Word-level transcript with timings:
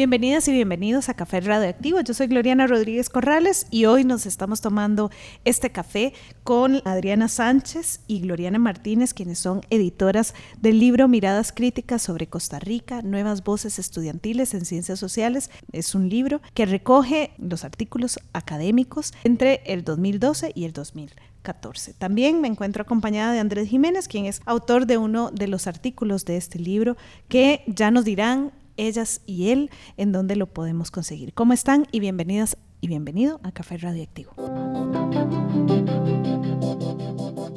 Bienvenidas 0.00 0.48
y 0.48 0.52
bienvenidos 0.52 1.10
a 1.10 1.14
Café 1.14 1.42
Radioactivo. 1.42 2.00
Yo 2.00 2.14
soy 2.14 2.28
Gloriana 2.28 2.66
Rodríguez 2.66 3.10
Corrales 3.10 3.66
y 3.70 3.84
hoy 3.84 4.02
nos 4.04 4.24
estamos 4.24 4.62
tomando 4.62 5.10
este 5.44 5.72
café 5.72 6.14
con 6.42 6.80
Adriana 6.86 7.28
Sánchez 7.28 8.00
y 8.06 8.20
Gloriana 8.20 8.58
Martínez, 8.58 9.12
quienes 9.12 9.40
son 9.40 9.60
editoras 9.68 10.34
del 10.58 10.80
libro 10.80 11.06
Miradas 11.06 11.52
Críticas 11.52 12.00
sobre 12.00 12.28
Costa 12.28 12.58
Rica, 12.58 13.02
Nuevas 13.02 13.44
Voces 13.44 13.78
Estudiantiles 13.78 14.54
en 14.54 14.64
Ciencias 14.64 14.98
Sociales. 14.98 15.50
Es 15.70 15.94
un 15.94 16.08
libro 16.08 16.40
que 16.54 16.64
recoge 16.64 17.32
los 17.36 17.64
artículos 17.64 18.18
académicos 18.32 19.12
entre 19.22 19.60
el 19.66 19.84
2012 19.84 20.52
y 20.54 20.64
el 20.64 20.72
2014. 20.72 21.92
También 21.92 22.40
me 22.40 22.48
encuentro 22.48 22.84
acompañada 22.84 23.34
de 23.34 23.40
Andrés 23.40 23.68
Jiménez, 23.68 24.08
quien 24.08 24.24
es 24.24 24.40
autor 24.46 24.86
de 24.86 24.96
uno 24.96 25.30
de 25.30 25.46
los 25.46 25.66
artículos 25.66 26.24
de 26.24 26.38
este 26.38 26.58
libro, 26.58 26.96
que 27.28 27.64
ya 27.66 27.90
nos 27.90 28.06
dirán 28.06 28.52
ellas 28.80 29.22
y 29.26 29.50
él, 29.50 29.70
en 29.96 30.12
dónde 30.12 30.36
lo 30.36 30.46
podemos 30.46 30.90
conseguir. 30.90 31.32
¿Cómo 31.34 31.52
están? 31.52 31.86
Y 31.92 32.00
bienvenidas 32.00 32.56
y 32.80 32.88
bienvenido 32.88 33.40
a 33.42 33.52
Café 33.52 33.76
Radioactivo. 33.76 34.32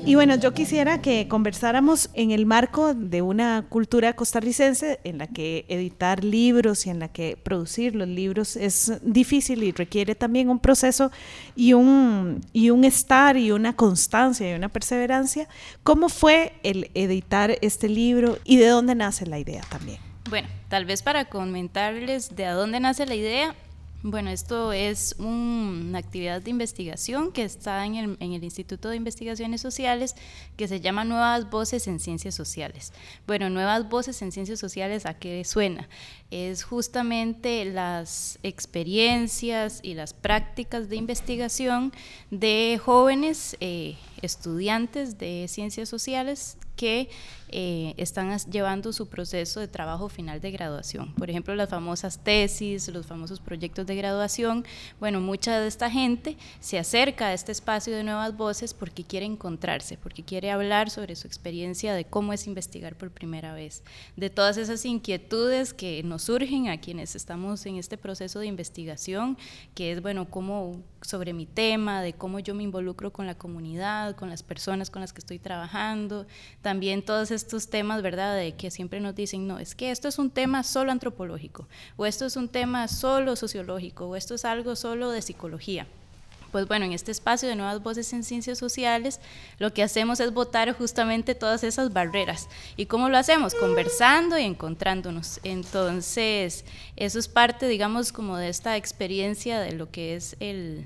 Y 0.05 0.15
bueno, 0.15 0.35
yo 0.35 0.53
quisiera 0.53 1.01
que 1.01 1.29
conversáramos 1.29 2.09
en 2.13 2.31
el 2.31 2.45
marco 2.45 2.93
de 2.93 3.21
una 3.21 3.65
cultura 3.69 4.13
costarricense 4.13 4.99
en 5.05 5.17
la 5.17 5.27
que 5.27 5.65
editar 5.69 6.25
libros 6.25 6.85
y 6.85 6.89
en 6.89 6.99
la 6.99 7.07
que 7.07 7.37
producir 7.41 7.95
los 7.95 8.09
libros 8.09 8.57
es 8.57 8.99
difícil 9.01 9.63
y 9.63 9.71
requiere 9.71 10.13
también 10.13 10.49
un 10.49 10.59
proceso 10.59 11.09
y 11.55 11.71
un, 11.71 12.41
y 12.51 12.69
un 12.69 12.83
estar 12.83 13.37
y 13.37 13.51
una 13.53 13.77
constancia 13.77 14.51
y 14.51 14.55
una 14.55 14.67
perseverancia. 14.67 15.47
¿Cómo 15.83 16.09
fue 16.09 16.53
el 16.63 16.91
editar 16.95 17.57
este 17.61 17.87
libro 17.87 18.37
y 18.43 18.57
de 18.57 18.67
dónde 18.67 18.95
nace 18.95 19.25
la 19.25 19.39
idea 19.39 19.63
también? 19.69 20.12
Bueno, 20.29 20.47
tal 20.69 20.85
vez 20.85 21.01
para 21.03 21.25
comentarles 21.25 22.35
de 22.35 22.45
dónde 22.47 22.79
nace 22.79 23.05
la 23.05 23.15
idea, 23.15 23.55
bueno, 24.05 24.31
esto 24.31 24.73
es 24.73 25.15
una 25.17 25.97
actividad 25.97 26.41
de 26.41 26.49
investigación 26.49 27.31
que 27.31 27.43
está 27.43 27.85
en 27.85 27.95
el, 27.95 28.17
en 28.19 28.33
el, 28.33 28.43
Instituto 28.43 28.89
de 28.89 28.97
Investigaciones 28.97 29.61
Sociales 29.61 30.15
que 30.57 30.67
se 30.67 30.81
llama 30.81 31.05
Nuevas 31.05 31.49
Voces 31.49 31.87
en 31.87 32.01
Ciencias 32.01 32.35
Sociales. 32.35 32.91
Bueno, 33.25 33.49
Nuevas 33.49 33.87
Voces 33.87 34.21
en 34.21 34.33
Ciencias 34.33 34.59
Sociales, 34.59 35.05
¿a 35.05 35.13
qué 35.13 35.45
suena? 35.45 35.87
Es 36.31 36.65
justamente 36.65 37.63
las 37.63 38.39
experiencias 38.43 39.79
y 39.81 39.93
las 39.93 40.13
prácticas 40.13 40.89
de 40.89 40.97
investigación 40.97 41.93
de 42.29 42.81
jóvenes 42.83 43.55
eh, 43.61 43.95
estudiantes 44.25 45.17
de 45.17 45.47
ciencias 45.47 45.89
sociales 45.89 46.57
que 46.75 47.09
eh, 47.49 47.93
están 47.97 48.35
llevando 48.49 48.91
su 48.93 49.07
proceso 49.07 49.59
de 49.59 49.67
trabajo 49.67 50.09
final 50.09 50.41
de 50.41 50.49
graduación. 50.49 51.13
Por 51.13 51.29
ejemplo, 51.29 51.53
las 51.55 51.69
famosas 51.69 52.17
tesis, 52.23 52.87
los 52.87 53.05
famosos 53.05 53.39
proyectos 53.39 53.85
de 53.85 53.95
graduación. 53.95 54.65
Bueno, 54.99 55.21
mucha 55.21 55.59
de 55.59 55.67
esta 55.67 55.91
gente 55.91 56.35
se 56.59 56.79
acerca 56.79 57.27
a 57.27 57.33
este 57.33 57.51
espacio 57.51 57.95
de 57.95 58.03
nuevas 58.03 58.35
voces 58.35 58.73
porque 58.73 59.03
quiere 59.03 59.27
encontrarse, 59.27 59.97
porque 59.97 60.23
quiere 60.23 60.49
hablar 60.49 60.89
sobre 60.89 61.15
su 61.15 61.27
experiencia 61.27 61.93
de 61.93 62.05
cómo 62.05 62.33
es 62.33 62.47
investigar 62.47 62.95
por 62.95 63.11
primera 63.11 63.53
vez, 63.53 63.83
de 64.15 64.31
todas 64.31 64.57
esas 64.57 64.83
inquietudes 64.85 65.73
que 65.73 66.01
nos 66.01 66.23
surgen 66.23 66.69
a 66.69 66.81
quienes 66.81 67.15
estamos 67.15 67.67
en 67.67 67.75
este 67.75 67.97
proceso 67.97 68.39
de 68.39 68.47
investigación, 68.47 69.37
que 69.75 69.91
es, 69.91 70.01
bueno, 70.01 70.27
cómo 70.27 70.81
sobre 71.03 71.33
mi 71.33 71.45
tema, 71.45 72.01
de 72.01 72.13
cómo 72.13 72.39
yo 72.39 72.55
me 72.55 72.63
involucro 72.63 73.11
con 73.11 73.27
la 73.27 73.35
comunidad, 73.35 74.12
con 74.15 74.29
las 74.29 74.43
personas 74.43 74.89
con 74.89 75.01
las 75.01 75.13
que 75.13 75.19
estoy 75.19 75.39
trabajando, 75.39 76.25
también 76.61 77.03
todos 77.03 77.31
estos 77.31 77.69
temas, 77.69 78.01
¿verdad?, 78.01 78.35
de 78.35 78.53
que 78.53 78.71
siempre 78.71 78.99
nos 78.99 79.15
dicen, 79.15 79.47
no, 79.47 79.59
es 79.59 79.75
que 79.75 79.91
esto 79.91 80.07
es 80.07 80.19
un 80.19 80.29
tema 80.29 80.63
solo 80.63 80.91
antropológico, 80.91 81.67
o 81.97 82.05
esto 82.05 82.25
es 82.25 82.35
un 82.35 82.49
tema 82.49 82.87
solo 82.87 83.35
sociológico, 83.35 84.07
o 84.07 84.15
esto 84.15 84.35
es 84.35 84.45
algo 84.45 84.75
solo 84.75 85.11
de 85.11 85.21
psicología. 85.21 85.87
Pues 86.53 86.67
bueno, 86.67 86.85
en 86.85 86.93
este 86.93 87.11
espacio 87.11 87.49
de 87.49 87.55
Nuevas 87.55 87.81
Voces 87.81 88.13
en 88.13 88.23
Ciencias 88.23 88.59
Sociales, 88.59 89.19
lo 89.57 89.73
que 89.73 89.81
hacemos 89.81 90.19
es 90.19 90.31
votar 90.31 90.71
justamente 90.73 91.33
todas 91.33 91.63
esas 91.63 91.91
barreras. 91.91 92.47
¿Y 92.77 92.85
cómo 92.85 93.09
lo 93.09 93.17
hacemos? 93.17 93.55
Conversando 93.55 94.37
y 94.37 94.43
encontrándonos. 94.43 95.39
Entonces, 95.43 96.63
eso 96.95 97.17
es 97.17 97.27
parte, 97.27 97.67
digamos, 97.67 98.11
como 98.11 98.37
de 98.37 98.49
esta 98.49 98.77
experiencia 98.77 99.59
de 99.59 99.71
lo 99.71 99.89
que 99.89 100.15
es 100.15 100.35
el, 100.39 100.85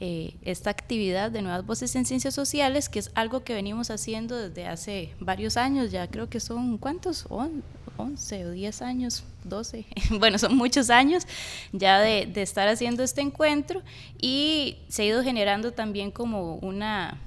eh, 0.00 0.34
esta 0.42 0.70
actividad 0.70 1.30
de 1.30 1.42
Nuevas 1.42 1.66
Voces 1.66 1.94
en 1.94 2.06
Ciencias 2.06 2.34
Sociales, 2.34 2.88
que 2.88 2.98
es 2.98 3.10
algo 3.14 3.44
que 3.44 3.52
venimos 3.52 3.90
haciendo 3.90 4.36
desde 4.36 4.66
hace 4.66 5.14
varios 5.20 5.58
años, 5.58 5.90
ya 5.90 6.06
creo 6.08 6.28
que 6.30 6.40
son, 6.40 6.78
¿cuántos? 6.78 7.26
11 7.28 8.46
o 8.46 8.50
10 8.50 8.82
años, 8.82 9.24
12, 9.44 9.84
bueno, 10.18 10.38
son 10.38 10.56
muchos 10.56 10.88
años 10.88 11.26
ya 11.72 12.00
de, 12.00 12.24
de 12.24 12.40
estar 12.40 12.66
haciendo 12.66 13.02
este 13.02 13.20
encuentro 13.20 13.82
y 14.20 14.78
se 14.88 15.02
ha 15.02 15.06
ido 15.06 15.22
generando 15.22 15.72
también 15.72 16.10
como 16.10 16.54
una 16.56 17.18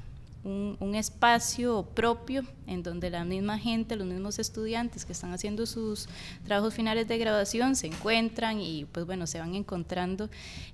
un, 0.44 0.96
espacio 0.96 1.88
propio 1.96 2.44
en 2.68 2.84
donde 2.84 3.10
la 3.10 3.26
misma 3.26 3.58
gente, 3.58 3.96
los 3.96 4.06
mismos 4.06 4.40
estudiantes 4.40 5.06
que 5.06 5.14
están 5.14 5.34
haciendo 5.34 5.66
sus 5.66 6.08
trabajos 6.46 6.74
finales 6.74 7.08
de 7.08 7.18
graduación 7.18 7.76
se 7.76 7.88
encuentran 7.88 8.60
y 8.60 8.86
pues 8.86 9.06
bueno, 9.06 9.26
se 9.26 9.40
van 9.40 9.56
encontrando 9.56 10.30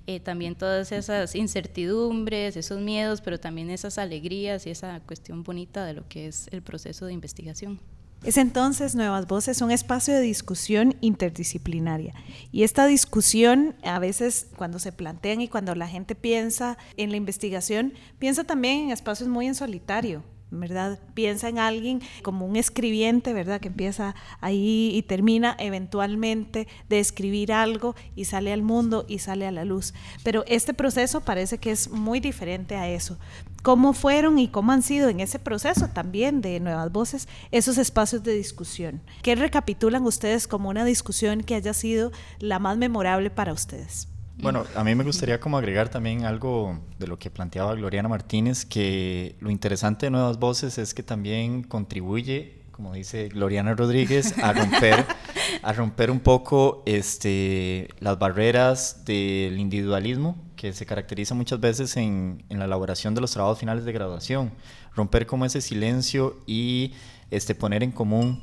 eh, 0.07 0.19
también 0.19 0.55
todas 0.55 0.91
esas 0.91 1.35
incertidumbres, 1.35 2.57
esos 2.57 2.79
miedos, 2.79 3.21
pero 3.21 3.39
también 3.39 3.69
esas 3.69 3.97
alegrías 3.97 4.65
y 4.65 4.71
esa 4.71 4.99
cuestión 5.01 5.43
bonita 5.43 5.85
de 5.85 5.93
lo 5.93 6.07
que 6.07 6.27
es 6.27 6.47
el 6.51 6.61
proceso 6.61 7.05
de 7.05 7.13
investigación. 7.13 7.79
Es 8.23 8.37
entonces 8.37 8.95
Nuevas 8.95 9.27
Voces 9.27 9.61
un 9.61 9.71
espacio 9.71 10.13
de 10.13 10.19
discusión 10.19 10.95
interdisciplinaria. 10.99 12.13
Y 12.51 12.63
esta 12.63 12.85
discusión, 12.85 13.75
a 13.83 13.97
veces 13.99 14.47
cuando 14.57 14.77
se 14.77 14.91
plantean 14.91 15.39
y 15.39 15.47
cuando 15.47 15.73
la 15.73 15.87
gente 15.87 16.15
piensa 16.15 16.77
en 16.97 17.11
la 17.11 17.17
investigación, 17.17 17.93
piensa 18.19 18.43
también 18.43 18.79
en 18.79 18.91
espacios 18.91 19.29
muy 19.29 19.47
en 19.47 19.55
solitario, 19.55 20.23
¿verdad? 20.51 20.99
Piensa 21.13 21.49
en 21.49 21.59
alguien 21.59 22.01
como 22.23 22.45
un 22.45 22.55
escribiente, 22.55 23.33
¿verdad? 23.33 23.59
Que 23.59 23.67
empieza 23.67 24.15
ahí 24.41 24.91
y 24.93 25.03
termina 25.03 25.55
eventualmente 25.59 26.67
de 26.89 26.99
escribir 26.99 27.53
algo 27.53 27.95
y 28.15 28.25
sale 28.25 28.51
al 28.53 28.61
mundo 28.61 29.05
y 29.07 29.19
sale 29.19 29.45
a 29.45 29.51
la 29.51 29.65
luz. 29.65 29.93
Pero 30.23 30.43
este 30.47 30.73
proceso 30.73 31.21
parece 31.21 31.57
que 31.57 31.71
es 31.71 31.89
muy 31.89 32.19
diferente 32.19 32.75
a 32.75 32.89
eso. 32.89 33.17
¿Cómo 33.61 33.93
fueron 33.93 34.39
y 34.39 34.47
cómo 34.47 34.71
han 34.71 34.83
sido 34.83 35.09
en 35.09 35.19
ese 35.19 35.37
proceso 35.37 35.89
también 35.89 36.41
de 36.41 36.59
Nuevas 36.59 36.91
Voces 36.91 37.27
esos 37.51 37.77
espacios 37.77 38.23
de 38.23 38.33
discusión? 38.33 39.01
¿Qué 39.21 39.35
recapitulan 39.35 40.03
ustedes 40.03 40.47
como 40.47 40.69
una 40.69 40.85
discusión 40.85 41.43
que 41.43 41.55
haya 41.55 41.73
sido 41.73 42.11
la 42.39 42.59
más 42.59 42.77
memorable 42.77 43.29
para 43.29 43.51
ustedes? 43.51 44.07
Bueno, 44.41 44.63
a 44.73 44.85
mí 44.85 44.95
me 44.95 45.03
gustaría 45.03 45.37
como 45.41 45.57
agregar 45.57 45.89
también 45.89 46.23
algo 46.23 46.79
de 46.97 47.07
lo 47.07 47.19
que 47.19 47.29
planteaba 47.29 47.75
Gloriana 47.75 48.07
Martínez, 48.07 48.65
que 48.65 49.35
lo 49.41 49.51
interesante 49.51 50.05
de 50.05 50.11
Nuevas 50.11 50.39
Voces 50.39 50.77
es 50.77 50.93
que 50.93 51.03
también 51.03 51.61
contribuye, 51.63 52.61
como 52.71 52.93
dice 52.93 53.27
Gloriana 53.27 53.75
Rodríguez, 53.75 54.37
a 54.37 54.53
romper, 54.53 55.05
a 55.61 55.73
romper 55.73 56.09
un 56.09 56.21
poco 56.21 56.83
este, 56.85 57.89
las 57.99 58.17
barreras 58.17 59.03
del 59.03 59.59
individualismo 59.59 60.37
que 60.55 60.71
se 60.71 60.85
caracteriza 60.85 61.35
muchas 61.35 61.59
veces 61.59 61.97
en, 61.97 62.45
en 62.47 62.59
la 62.59 62.65
elaboración 62.65 63.13
de 63.15 63.21
los 63.21 63.31
trabajos 63.31 63.59
finales 63.59 63.83
de 63.83 63.91
graduación. 63.91 64.53
Romper 64.95 65.25
como 65.25 65.45
ese 65.45 65.59
silencio 65.59 66.37
y 66.47 66.93
este, 67.29 67.55
poner 67.55 67.83
en 67.83 67.91
común 67.91 68.41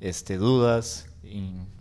este, 0.00 0.36
dudas, 0.36 1.06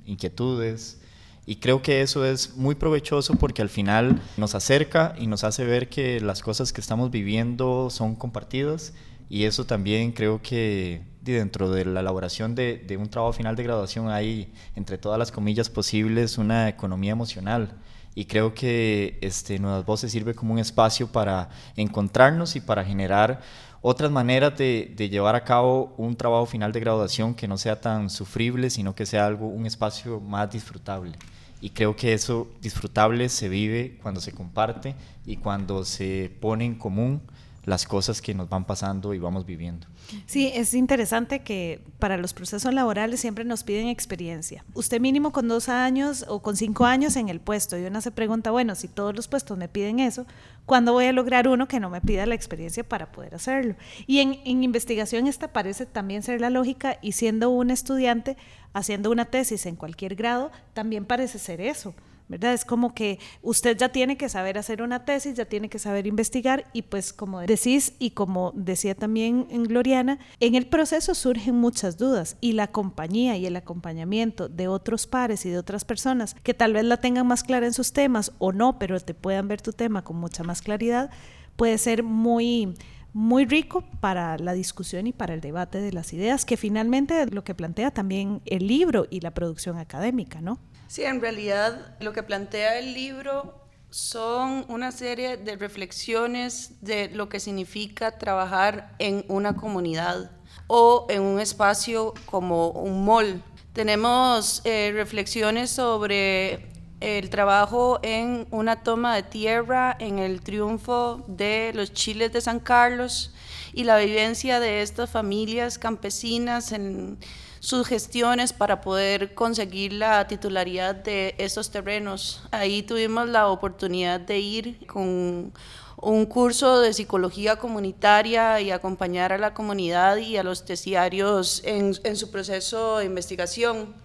inquietudes, 0.05 1.01
y 1.47 1.55
creo 1.55 1.81
que 1.81 2.01
eso 2.01 2.25
es 2.25 2.57
muy 2.57 2.75
provechoso 2.75 3.35
porque 3.35 3.61
al 3.61 3.69
final 3.69 4.21
nos 4.35 4.53
acerca 4.53 5.15
y 5.17 5.27
nos 5.27 5.45
hace 5.45 5.63
ver 5.63 5.87
que 5.87 6.19
las 6.19 6.41
cosas 6.41 6.73
que 6.73 6.81
estamos 6.81 7.09
viviendo 7.09 7.89
son 7.89 8.15
compartidas 8.15 8.93
y 9.29 9.45
eso 9.45 9.65
también 9.65 10.11
creo 10.11 10.41
que 10.41 11.03
dentro 11.21 11.71
de 11.71 11.85
la 11.85 12.01
elaboración 12.01 12.53
de, 12.53 12.83
de, 12.85 12.97
un 12.97 13.09
trabajo 13.09 13.31
final 13.31 13.55
de 13.55 13.63
graduación 13.63 14.09
hay, 14.09 14.51
entre 14.75 14.97
todas 14.97 15.17
las 15.17 15.31
comillas 15.31 15.69
posibles, 15.69 16.37
una 16.37 16.67
economía 16.67 17.13
emocional. 17.13 17.77
Y 18.13 18.25
creo 18.25 18.53
que 18.53 19.17
este, 19.21 19.57
Nuevas 19.57 19.85
Voces 19.85 20.11
sirve 20.11 20.33
como 20.33 20.53
un 20.53 20.59
espacio 20.59 21.07
para 21.07 21.49
encontrarnos 21.77 22.57
y 22.57 22.61
para 22.61 22.83
generar 22.83 23.41
otras 23.81 24.11
maneras 24.11 24.57
de, 24.57 24.93
de, 24.97 25.07
llevar 25.07 25.35
a 25.35 25.43
cabo 25.45 25.93
un 25.97 26.15
trabajo 26.15 26.45
final 26.45 26.73
de 26.73 26.79
graduación 26.81 27.35
que 27.35 27.47
no 27.47 27.57
sea 27.57 27.79
tan 27.79 28.09
sufrible, 28.09 28.69
sino 28.69 28.95
que 28.95 29.05
sea 29.05 29.27
algo, 29.27 29.47
un 29.47 29.65
espacio 29.65 30.19
más 30.19 30.51
disfrutable. 30.51 31.17
Y 31.61 31.71
creo 31.71 31.95
que 31.95 32.13
eso 32.13 32.47
disfrutable 32.61 33.29
se 33.29 33.49
vive 33.49 33.97
cuando 34.01 34.21
se 34.21 34.31
comparte 34.31 34.95
y 35.25 35.37
cuando 35.37 35.85
se 35.85 36.31
pone 36.39 36.65
en 36.65 36.75
común 36.75 37.21
las 37.67 37.85
cosas 37.85 38.21
que 38.21 38.33
nos 38.33 38.47
van 38.47 38.63
pasando 38.63 39.13
y 39.13 39.19
vamos 39.19 39.45
viviendo. 39.45 39.87
Sí, 40.25 40.49
es 40.55 40.73
interesante 40.73 41.41
que 41.41 41.83
para 41.99 42.15
los 42.15 42.33
procesos 42.33 42.73
laborales 42.73 43.19
siempre 43.19 43.43
nos 43.43 43.65
piden 43.65 43.89
experiencia. 43.89 44.63
Usted 44.73 45.01
mínimo 45.01 45.33
con 45.33 45.49
dos 45.49 45.67
años 45.67 46.23
o 46.29 46.41
con 46.41 46.55
cinco 46.55 46.85
años 46.85 47.17
en 47.17 47.27
el 47.27 47.41
puesto 47.41 47.77
y 47.77 47.83
uno 47.83 47.99
se 47.99 48.11
pregunta, 48.11 48.51
bueno, 48.51 48.73
si 48.75 48.87
todos 48.87 49.13
los 49.13 49.27
puestos 49.27 49.57
me 49.57 49.67
piden 49.67 49.99
eso, 49.99 50.25
¿cuándo 50.65 50.93
voy 50.93 51.07
a 51.07 51.11
lograr 51.11 51.49
uno 51.49 51.67
que 51.67 51.81
no 51.81 51.89
me 51.89 51.99
pida 51.99 52.25
la 52.25 52.35
experiencia 52.35 52.87
para 52.87 53.11
poder 53.11 53.35
hacerlo? 53.35 53.75
Y 54.07 54.19
en, 54.19 54.39
en 54.45 54.63
investigación 54.63 55.27
esta 55.27 55.51
parece 55.51 55.85
también 55.85 56.23
ser 56.23 56.39
la 56.39 56.49
lógica 56.49 56.99
y 57.01 57.11
siendo 57.11 57.49
un 57.49 57.69
estudiante 57.69 58.37
haciendo 58.71 59.11
una 59.11 59.25
tesis 59.25 59.65
en 59.65 59.75
cualquier 59.75 60.15
grado, 60.15 60.51
también 60.73 61.03
parece 61.03 61.37
ser 61.37 61.59
eso. 61.59 61.93
¿Verdad? 62.27 62.53
Es 62.53 62.65
como 62.65 62.93
que 62.93 63.19
usted 63.41 63.77
ya 63.77 63.89
tiene 63.89 64.17
que 64.17 64.29
saber 64.29 64.57
hacer 64.57 64.81
una 64.81 65.05
tesis, 65.05 65.35
ya 65.35 65.45
tiene 65.45 65.69
que 65.69 65.79
saber 65.79 66.07
investigar 66.07 66.65
y 66.73 66.83
pues 66.83 67.13
como 67.13 67.41
decís 67.41 67.93
y 67.99 68.11
como 68.11 68.51
decía 68.55 68.95
también 68.95 69.47
en 69.49 69.63
Gloriana, 69.63 70.19
en 70.39 70.55
el 70.55 70.67
proceso 70.67 71.15
surgen 71.15 71.55
muchas 71.55 71.97
dudas 71.97 72.37
y 72.41 72.53
la 72.53 72.67
compañía 72.67 73.37
y 73.37 73.45
el 73.45 73.55
acompañamiento 73.55 74.49
de 74.49 74.67
otros 74.67 75.07
pares 75.07 75.45
y 75.45 75.49
de 75.49 75.57
otras 75.57 75.85
personas 75.85 76.35
que 76.43 76.53
tal 76.53 76.73
vez 76.73 76.83
la 76.83 76.97
tengan 76.97 77.27
más 77.27 77.43
clara 77.43 77.65
en 77.65 77.73
sus 77.73 77.93
temas 77.93 78.31
o 78.39 78.51
no, 78.51 78.79
pero 78.79 78.99
te 78.99 79.13
puedan 79.13 79.47
ver 79.47 79.61
tu 79.61 79.71
tema 79.71 80.03
con 80.03 80.17
mucha 80.17 80.43
más 80.43 80.61
claridad, 80.61 81.09
puede 81.55 81.77
ser 81.77 82.03
muy 82.03 82.75
muy 83.13 83.45
rico 83.45 83.83
para 83.99 84.37
la 84.37 84.53
discusión 84.53 85.07
y 85.07 85.13
para 85.13 85.33
el 85.33 85.41
debate 85.41 85.81
de 85.81 85.91
las 85.91 86.13
ideas, 86.13 86.45
que 86.45 86.55
finalmente 86.55 87.25
lo 87.25 87.43
que 87.43 87.55
plantea 87.55 87.89
también 87.89 88.41
el 88.45 88.67
libro 88.67 89.07
y 89.09 89.21
la 89.21 89.31
producción 89.31 89.79
académica, 89.79 90.39
¿no? 90.39 90.59
Sí, 90.87 91.03
en 91.03 91.19
realidad 91.19 91.95
lo 91.99 92.13
que 92.13 92.23
plantea 92.23 92.79
el 92.79 92.93
libro 92.93 93.67
son 93.89 94.65
una 94.69 94.91
serie 94.91 95.37
de 95.37 95.55
reflexiones 95.55 96.81
de 96.81 97.09
lo 97.09 97.29
que 97.29 97.39
significa 97.39 98.17
trabajar 98.17 98.95
en 98.99 99.25
una 99.27 99.55
comunidad 99.55 100.31
o 100.67 101.05
en 101.09 101.21
un 101.21 101.39
espacio 101.39 102.13
como 102.25 102.69
un 102.69 103.05
mall. 103.05 103.43
Tenemos 103.73 104.61
eh, 104.63 104.91
reflexiones 104.93 105.69
sobre 105.71 106.69
el 106.99 107.29
trabajo 107.29 107.99
en 108.01 108.47
una 108.49 108.83
toma 108.83 109.15
de 109.15 109.23
tierra, 109.23 109.95
en 109.99 110.19
el 110.19 110.41
triunfo 110.41 111.23
de 111.27 111.71
los 111.75 111.93
chiles 111.93 112.33
de 112.33 112.41
San 112.41 112.59
Carlos 112.59 113.33
y 113.73 113.83
la 113.83 113.97
vivencia 113.97 114.59
de 114.59 114.81
estas 114.81 115.09
familias 115.09 115.77
campesinas 115.77 116.71
en 116.71 117.19
sus 117.59 117.87
gestiones 117.87 118.53
para 118.53 118.81
poder 118.81 119.33
conseguir 119.33 119.93
la 119.93 120.27
titularidad 120.27 120.95
de 120.95 121.35
estos 121.37 121.71
terrenos. 121.71 122.43
Ahí 122.51 122.83
tuvimos 122.83 123.27
la 123.29 123.47
oportunidad 123.47 124.19
de 124.19 124.39
ir 124.39 124.87
con 124.87 125.53
un 125.99 126.25
curso 126.27 126.79
de 126.79 126.93
psicología 126.93 127.55
comunitaria 127.55 128.61
y 128.61 128.71
acompañar 128.71 129.33
a 129.33 129.37
la 129.37 129.53
comunidad 129.53 130.17
y 130.17 130.37
a 130.37 130.43
los 130.43 130.63
tesiarios 130.63 131.61
en, 131.65 131.97
en 132.03 132.15
su 132.15 132.29
proceso 132.29 132.99
de 132.99 133.05
investigación. 133.05 133.95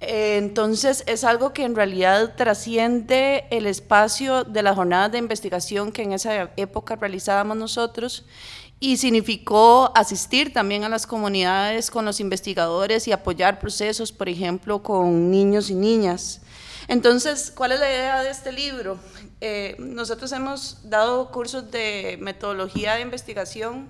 Entonces 0.00 1.02
es 1.06 1.24
algo 1.24 1.52
que 1.52 1.64
en 1.64 1.74
realidad 1.74 2.36
trasciende 2.36 3.46
el 3.50 3.66
espacio 3.66 4.44
de 4.44 4.62
las 4.62 4.76
jornadas 4.76 5.10
de 5.10 5.18
investigación 5.18 5.90
que 5.90 6.02
en 6.02 6.12
esa 6.12 6.50
época 6.56 6.94
realizábamos 6.94 7.56
nosotros 7.56 8.24
y 8.80 8.96
significó 8.96 9.92
asistir 9.94 10.52
también 10.52 10.84
a 10.84 10.88
las 10.88 11.06
comunidades 11.06 11.90
con 11.90 12.04
los 12.04 12.20
investigadores 12.20 13.08
y 13.08 13.12
apoyar 13.12 13.58
procesos, 13.58 14.12
por 14.12 14.28
ejemplo, 14.28 14.82
con 14.82 15.30
niños 15.30 15.70
y 15.70 15.74
niñas. 15.74 16.40
Entonces, 16.86 17.52
¿cuál 17.54 17.72
es 17.72 17.80
la 17.80 17.88
idea 17.88 18.22
de 18.22 18.30
este 18.30 18.52
libro? 18.52 18.98
Eh, 19.40 19.76
nosotros 19.78 20.32
hemos 20.32 20.78
dado 20.88 21.30
cursos 21.30 21.70
de 21.70 22.18
metodología 22.20 22.94
de 22.94 23.02
investigación 23.02 23.88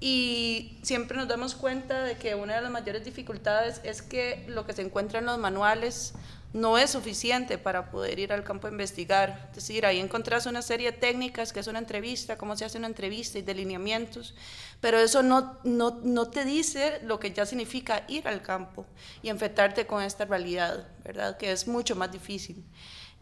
y 0.00 0.78
siempre 0.82 1.16
nos 1.16 1.28
damos 1.28 1.54
cuenta 1.54 2.02
de 2.02 2.16
que 2.16 2.34
una 2.34 2.56
de 2.56 2.62
las 2.62 2.70
mayores 2.70 3.04
dificultades 3.04 3.80
es 3.84 4.02
que 4.02 4.44
lo 4.48 4.66
que 4.66 4.74
se 4.74 4.82
encuentra 4.82 5.18
en 5.18 5.26
los 5.26 5.38
manuales 5.38 6.12
no 6.54 6.78
es 6.78 6.90
suficiente 6.90 7.58
para 7.58 7.90
poder 7.90 8.20
ir 8.20 8.32
al 8.32 8.44
campo 8.44 8.68
a 8.68 8.70
investigar. 8.70 9.48
Es 9.50 9.56
decir, 9.56 9.84
ahí 9.84 9.98
encontrás 9.98 10.46
una 10.46 10.62
serie 10.62 10.92
de 10.92 10.98
técnicas, 10.98 11.52
que 11.52 11.58
es 11.58 11.66
una 11.66 11.80
entrevista, 11.80 12.38
cómo 12.38 12.56
se 12.56 12.64
hace 12.64 12.78
una 12.78 12.86
entrevista 12.86 13.40
y 13.40 13.42
delineamientos, 13.42 14.34
pero 14.80 14.98
eso 14.98 15.24
no, 15.24 15.58
no, 15.64 16.00
no 16.04 16.30
te 16.30 16.44
dice 16.44 17.00
lo 17.02 17.18
que 17.18 17.32
ya 17.32 17.44
significa 17.44 18.04
ir 18.06 18.28
al 18.28 18.40
campo 18.40 18.86
y 19.20 19.30
enfrentarte 19.30 19.84
con 19.86 20.00
esta 20.00 20.26
realidad, 20.26 20.86
¿verdad? 21.02 21.36
Que 21.36 21.50
es 21.50 21.66
mucho 21.66 21.96
más 21.96 22.12
difícil. 22.12 22.64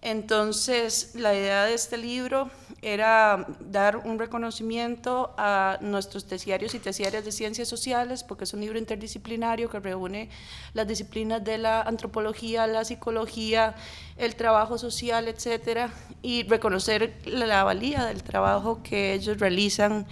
Entonces, 0.03 1.13
la 1.15 1.33
idea 1.33 1.65
de 1.65 1.75
este 1.75 1.97
libro 1.97 2.51
era 2.83 3.47
dar 3.61 3.99
un 3.99 4.19
reconocimiento 4.19 5.33
a 5.39 5.79
nuestros 5.81 6.25
tesiarios 6.25 6.75
y 6.75 6.81
tesiarias 6.81 7.25
de 7.25 7.31
ciencias 7.31 7.69
sociales, 7.69 8.25
porque 8.25 8.43
es 8.43 8.53
un 8.53 8.61
libro 8.61 8.81
interdisciplinario 8.81 9.71
que 9.71 9.79
reúne 9.79 10.29
las 10.75 10.89
disciplinas 10.89 11.45
de 11.45 11.59
la 11.59 11.83
antropología, 11.83 12.67
la 12.67 12.85
psicología, 12.85 13.77
el 14.17 14.35
trabajo 14.35 14.77
social, 14.77 15.29
etcétera, 15.29 15.93
y 16.21 16.43
reconocer 16.43 17.15
la 17.25 17.63
valía 17.63 18.05
del 18.05 18.25
trabajo 18.25 18.83
que 18.83 19.15
ellos 19.15 19.39
realizan 19.39 20.05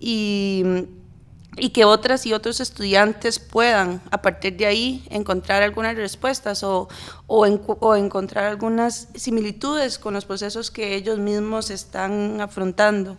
y 0.00 0.64
y 1.56 1.70
que 1.70 1.84
otras 1.84 2.26
y 2.26 2.32
otros 2.32 2.60
estudiantes 2.60 3.38
puedan 3.38 4.02
a 4.10 4.22
partir 4.22 4.56
de 4.56 4.66
ahí 4.66 5.06
encontrar 5.10 5.62
algunas 5.62 5.96
respuestas 5.96 6.62
o, 6.64 6.88
o, 7.26 7.96
encontrar 7.96 8.44
algunas 8.44 9.08
similitudes 9.14 9.98
con 9.98 10.14
los 10.14 10.24
procesos 10.24 10.70
que 10.70 10.94
ellos 10.94 11.18
mismos 11.18 11.70
están 11.70 12.40
afrontando. 12.40 13.16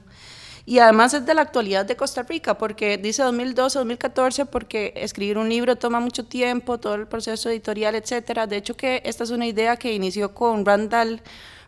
Y 0.67 0.79
además 0.79 1.13
es 1.13 1.25
de 1.27 1.35
la 1.35 1.43
actualidad 1.43 1.85
de 1.85 1.95
Costa 1.95 2.23
Rica, 2.23 2.57
porque 2.57 2.97
dice 2.97 3.23
2012-2014, 3.23 4.47
porque 4.47 4.93
escribir 4.95 5.37
un 5.37 5.47
libro 5.47 5.75
toma 5.75 5.99
mucho 5.99 6.25
tiempo, 6.25 6.79
todo 6.79 6.95
el 6.95 7.07
proceso 7.07 7.49
editorial, 7.49 7.93
etcétera. 7.93 8.47
De 8.47 8.57
hecho, 8.57 8.75
que 8.75 9.03
esta 9.05 9.23
es 9.23 9.29
una 9.29 9.45
idea 9.45 9.77
que 9.77 9.93
inició 9.93 10.33
con 10.33 10.65
Randall 10.65 11.21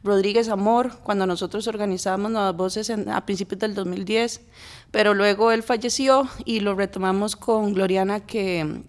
Rodríguez 0.03 0.49
Amor, 0.49 0.97
cuando 1.03 1.27
nosotros 1.27 1.67
organizamos 1.67 2.31
Nuevas 2.31 2.55
Voces 2.55 2.89
a 2.89 3.25
principios 3.25 3.59
del 3.59 3.75
2010, 3.75 4.41
pero 4.91 5.13
luego 5.13 5.51
él 5.51 5.63
falleció 5.63 6.27
y 6.45 6.61
lo 6.61 6.73
retomamos 6.75 7.35
con 7.35 7.73
Gloriana, 7.73 8.21
que, 8.21 8.81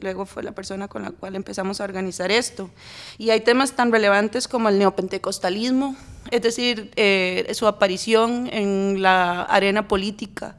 luego 0.00 0.26
fue 0.26 0.42
la 0.42 0.52
persona 0.52 0.88
con 0.88 1.02
la 1.02 1.10
cual 1.10 1.34
empezamos 1.34 1.80
a 1.80 1.84
organizar 1.84 2.30
esto. 2.30 2.70
Y 3.18 3.30
hay 3.30 3.40
temas 3.40 3.72
tan 3.72 3.90
relevantes 3.90 4.48
como 4.48 4.68
el 4.68 4.78
neopentecostalismo, 4.78 5.96
es 6.30 6.42
decir, 6.42 6.90
eh, 6.96 7.50
su 7.54 7.66
aparición 7.66 8.48
en 8.52 9.02
la 9.02 9.42
arena 9.42 9.88
política, 9.88 10.56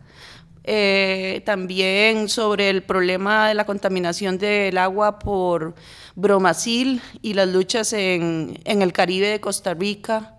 eh, 0.63 1.42
también 1.45 2.30
sobre 2.30 2.69
el 2.69 2.83
problema 2.83 3.47
de 3.47 3.56
la 3.56 3.66
contaminación 3.66 4.38
del 4.38 4.78
agua 4.78 5.19
por 5.19 5.76
bromacil 6.16 7.02
y 7.21 7.33
las 7.33 7.47
luchas 7.47 7.94
en 7.94 8.57
el 8.66 8.94
Caribe 8.94 9.28
de 9.28 9.40
Costa 9.40 9.73
Rica 9.73 10.38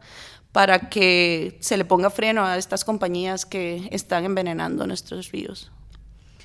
para 0.52 0.90
que 0.90 1.56
se 1.60 1.76
le 1.76 1.84
ponga 1.84 2.10
freno 2.10 2.44
a 2.44 2.58
estas 2.58 2.84
compañías 2.84 3.46
que 3.46 3.88
están 3.90 4.24
envenenando 4.24 4.86
nuestros 4.86 5.32
ríos. 5.32 5.72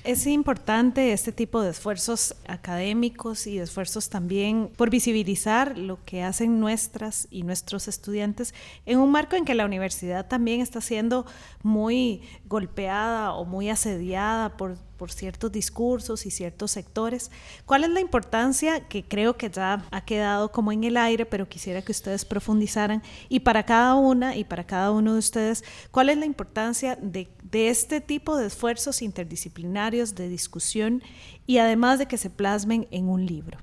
Es 0.04 0.26
importante 0.26 1.12
este 1.12 1.32
tipo 1.32 1.60
de 1.60 1.70
esfuerzos 1.70 2.34
académicos 2.46 3.46
y 3.46 3.58
esfuerzos 3.58 4.08
también 4.08 4.70
por 4.76 4.88
visibilizar 4.90 5.76
lo 5.76 6.02
que 6.04 6.22
hacen 6.22 6.60
nuestras 6.60 7.26
y 7.30 7.42
nuestros 7.42 7.88
estudiantes 7.88 8.54
en 8.86 9.00
un 9.00 9.10
marco 9.10 9.36
en 9.36 9.44
que 9.44 9.54
la 9.54 9.66
universidad 9.66 10.26
también 10.26 10.60
está 10.60 10.80
siendo 10.80 11.26
muy 11.62 12.22
golpeada 12.46 13.34
o 13.34 13.44
muy 13.44 13.68
asediada 13.68 14.56
por, 14.56 14.78
por 14.98 15.10
ciertos 15.10 15.50
discursos 15.50 16.26
y 16.26 16.30
ciertos 16.30 16.72
sectores. 16.72 17.30
¿Cuál 17.64 17.84
es 17.84 17.90
la 17.90 18.00
importancia 18.00 18.86
que 18.88 19.04
creo 19.04 19.38
que 19.38 19.48
ya 19.48 19.86
ha 19.90 20.04
quedado 20.04 20.52
como 20.52 20.72
en 20.72 20.84
el 20.84 20.98
aire, 20.98 21.24
pero 21.24 21.48
quisiera 21.48 21.80
que 21.80 21.92
ustedes 21.92 22.26
profundizaran? 22.26 23.02
Y 23.30 23.40
para 23.40 23.62
cada 23.64 23.94
una 23.94 24.36
y 24.36 24.44
para 24.44 24.64
cada 24.64 24.90
uno 24.90 25.14
de 25.14 25.20
ustedes, 25.20 25.64
¿cuál 25.90 26.10
es 26.10 26.18
la 26.18 26.26
importancia 26.26 26.98
de 27.00 27.28
de 27.50 27.68
este 27.68 28.00
tipo 28.00 28.36
de 28.36 28.46
esfuerzos 28.46 29.02
interdisciplinarios 29.02 30.14
de 30.14 30.28
discusión 30.28 31.02
y 31.46 31.58
además 31.58 31.98
de 31.98 32.06
que 32.06 32.18
se 32.18 32.30
plasmen 32.30 32.86
en 32.90 33.08
un 33.08 33.24
libro. 33.24 33.58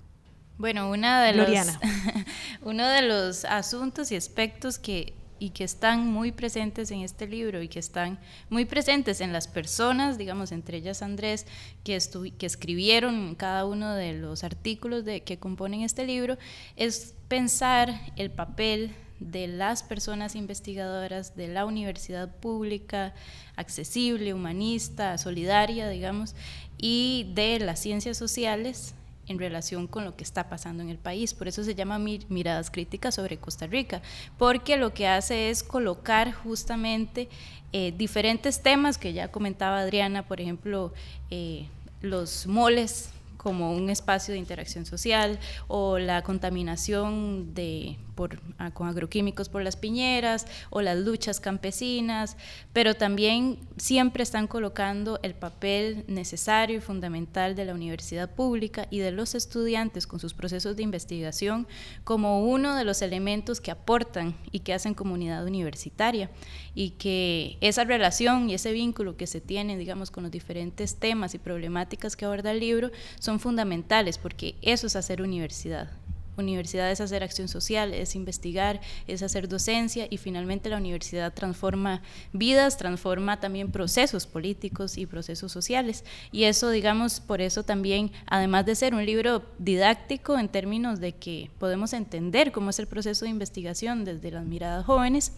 Bueno, 0.58 0.89
una 0.89 1.24
de 1.24 1.34
los, 1.34 1.50
uno 2.62 2.88
de 2.88 3.01
los 3.01 3.46
asuntos 3.46 4.12
y 4.12 4.15
aspectos 4.15 4.80
que 4.80 5.13
y 5.39 5.50
que 5.50 5.63
están 5.63 6.12
muy 6.12 6.32
presentes 6.32 6.92
en 6.92 7.01
este 7.01 7.27
libro 7.27 7.62
y 7.62 7.68
que 7.68 7.80
están 7.80 8.20
muy 8.50 8.65
presentes 8.65 9.22
en 9.22 9.34
las 9.34 9.48
personas, 9.48 10.18
digamos, 10.18 10.51
entre 10.51 10.77
ellas 10.77 11.01
Andrés, 11.01 11.46
que, 11.84 12.00
que 12.38 12.46
escribieron 12.46 13.36
cada 13.36 13.65
uno 13.65 13.94
de 13.94 14.13
los 14.13 14.44
artículos 14.44 15.06
de, 15.06 15.24
que 15.24 15.38
componen 15.38 15.82
este 15.82 16.06
libro, 16.06 16.38
es 16.75 17.15
pensar 17.27 17.94
el 18.15 18.32
papel 18.32 18.96
de 19.20 19.48
las 19.48 19.84
personas 19.84 20.36
investigadoras 20.36 21.36
de 21.36 21.48
la 21.48 21.65
universidad 21.65 22.36
pública, 22.36 23.13
accesible, 23.56 24.34
humanista, 24.34 25.18
solidaria, 25.18 25.88
digamos, 25.89 26.36
y 26.77 27.32
de 27.34 27.60
las 27.60 27.80
ciencias 27.80 28.18
sociales 28.18 28.94
en 29.27 29.39
relación 29.39 29.88
con 29.88 30.05
lo 30.05 30.15
que 30.15 30.24
está 30.24 30.50
pasando 30.50 30.84
en 30.84 30.89
el 30.89 30.98
país. 30.98 31.34
Por 31.34 31.48
eso 31.48 31.63
se 31.63 31.75
llama 31.75 32.00
Miradas 32.00 32.72
Críticas 32.72 33.15
sobre 33.15 33.38
Costa 33.38 33.67
Rica, 33.67 34.01
porque 34.38 34.77
lo 34.77 34.94
que 34.94 35.08
hace 35.08 35.50
es 35.50 35.63
colocar 35.63 36.32
justamente 36.32 37.29
eh, 37.74 37.94
diferentes 37.98 38.62
temas 38.62 38.98
que 38.98 39.13
ya 39.13 39.32
comentaba 39.32 39.79
Adriana, 39.79 40.24
por 40.24 40.39
ejemplo, 40.39 40.94
eh, 41.29 41.67
los 42.01 42.48
moles 42.48 43.10
como 43.46 43.72
un 43.74 43.92
espacio 43.92 44.32
de 44.32 44.40
interacción 44.40 44.88
social 44.88 45.38
o 45.68 46.00
la 46.00 46.24
contaminación 46.24 47.54
de 47.54 48.00
por, 48.16 48.40
con 48.74 48.88
agroquímicos 48.88 49.50
por 49.50 49.62
las 49.62 49.75
piñeras 49.75 50.48
o 50.72 50.82
las 50.82 50.98
luchas 50.98 51.40
campesinas, 51.40 52.38
pero 52.74 52.96
también 52.96 53.60
siempre 53.78 54.24
están 54.24 54.48
colocando 54.48 55.20
el 55.22 55.36
papel 55.36 56.06
necesario 56.08 56.78
y 56.78 56.82
fundamental 56.82 57.56
de 57.56 57.66
la 57.66 57.74
universidad 57.74 58.34
pública 58.34 58.88
y 58.90 59.00
de 59.00 59.12
los 59.12 59.36
estudiantes 59.36 60.08
con 60.08 60.20
sus 60.20 60.34
procesos 60.34 60.75
de 60.75 60.84
investigación 60.84 61.68
como 62.04 62.46
uno 62.46 62.75
de 62.75 62.86
los 62.86 63.02
elementos 63.02 63.62
que 63.62 63.72
aportan 63.72 64.36
y 64.52 64.62
que 64.62 64.74
hacen 64.74 64.94
comunidad 64.94 65.46
universitaria 65.46 66.32
y 66.74 66.92
que 66.92 67.58
esa 67.62 67.84
relación 67.84 68.50
y 68.50 68.54
ese 68.54 68.72
vínculo 68.72 69.18
que 69.18 69.28
se 69.28 69.42
tiene, 69.42 69.78
digamos, 69.78 70.10
con 70.10 70.24
los 70.24 70.32
diferentes 70.32 70.96
temas 70.96 71.36
y 71.36 71.38
problemáticas 71.38 72.16
que 72.16 72.25
aborda 72.25 72.52
el 72.52 72.60
libro 72.60 72.92
son 73.20 73.35
fundamentales 73.39 74.18
porque 74.18 74.56
eso 74.62 74.88
es 74.88 74.96
hacer 74.96 75.22
universidad 75.22 75.89
universidad 76.38 76.92
es 76.92 77.01
hacer 77.01 77.24
acción 77.24 77.48
social, 77.48 77.94
es 77.94 78.15
investigar, 78.15 78.82
es 79.08 79.24
hacer 79.24 79.48
docencia 79.48 80.08
y 80.10 80.18
finalmente 80.18 80.70
la 80.70 80.77
universidad 80.77 81.34
transforma 81.34 82.01
vidas, 82.34 82.77
transforma 82.77 83.39
también 83.39 83.72
procesos 83.72 84.27
políticos 84.27 84.98
y 84.98 85.06
procesos 85.06 85.51
sociales. 85.51 86.04
Y 86.32 86.44
eso, 86.44 86.70
digamos, 86.70 87.20
por 87.20 87.42
eso 87.42 87.63
también, 87.63 88.12
además 88.27 88.65
de 88.65 88.75
ser 88.75 88.94
un 88.94 89.06
libro 89.06 89.44
didáctico 89.60 90.38
en 90.38 90.50
términos 90.50 91.00
de 91.00 91.13
que 91.13 91.50
podemos 91.60 91.94
entender 91.94 92.51
cómo 92.51 92.70
es 92.70 92.80
el 92.80 92.88
proceso 92.88 93.25
de 93.25 93.32
investigación 93.32 94.06
desde 94.06 94.32
las 94.32 94.46
miradas 94.46 94.86
jóvenes, 94.86 95.34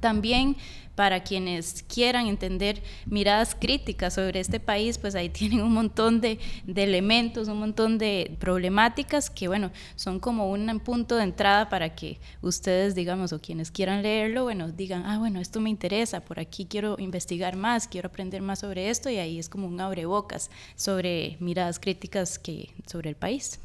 también 0.00 0.56
para 1.00 1.22
quienes 1.22 1.82
quieran 1.84 2.26
entender 2.26 2.82
miradas 3.06 3.54
críticas 3.54 4.12
sobre 4.12 4.38
este 4.38 4.60
país, 4.60 4.98
pues 4.98 5.14
ahí 5.14 5.28
tienen 5.30 5.62
un 5.62 5.72
montón 5.72 6.20
de, 6.20 6.38
elementos, 6.66 7.48
un 7.48 7.58
montón 7.58 7.96
de 7.96 8.36
problemáticas 8.38 9.30
que, 9.30 9.48
bueno, 9.48 9.70
son 9.96 10.20
como 10.20 10.50
un 10.50 10.78
punto 10.80 11.16
de 11.16 11.22
entrada 11.22 11.70
para 11.70 11.94
que 11.94 12.20
ustedes, 12.42 12.94
digamos, 12.94 13.32
o 13.32 13.40
quienes 13.40 13.70
quieran 13.70 14.02
leerlo, 14.02 14.42
bueno, 14.42 14.70
digan, 14.70 15.04
ah, 15.06 15.18
bueno, 15.18 15.40
esto 15.40 15.58
me 15.60 15.70
interesa, 15.70 16.20
por 16.20 16.38
aquí 16.38 16.66
quiero 16.66 16.96
investigar 16.98 17.56
más, 17.56 17.88
quiero 17.88 18.08
aprender 18.08 18.42
más 18.42 18.58
sobre 18.58 18.90
esto, 18.90 19.08
y 19.08 19.16
ahí 19.16 19.38
es 19.38 19.48
como 19.48 19.68
un 19.68 19.80
abrebocas 19.80 20.50
sobre 20.76 21.38
miradas 21.40 21.78
críticas 21.78 22.38
que, 22.38 22.74
sobre 22.86 23.08
el 23.08 23.16
país. 23.16 23.58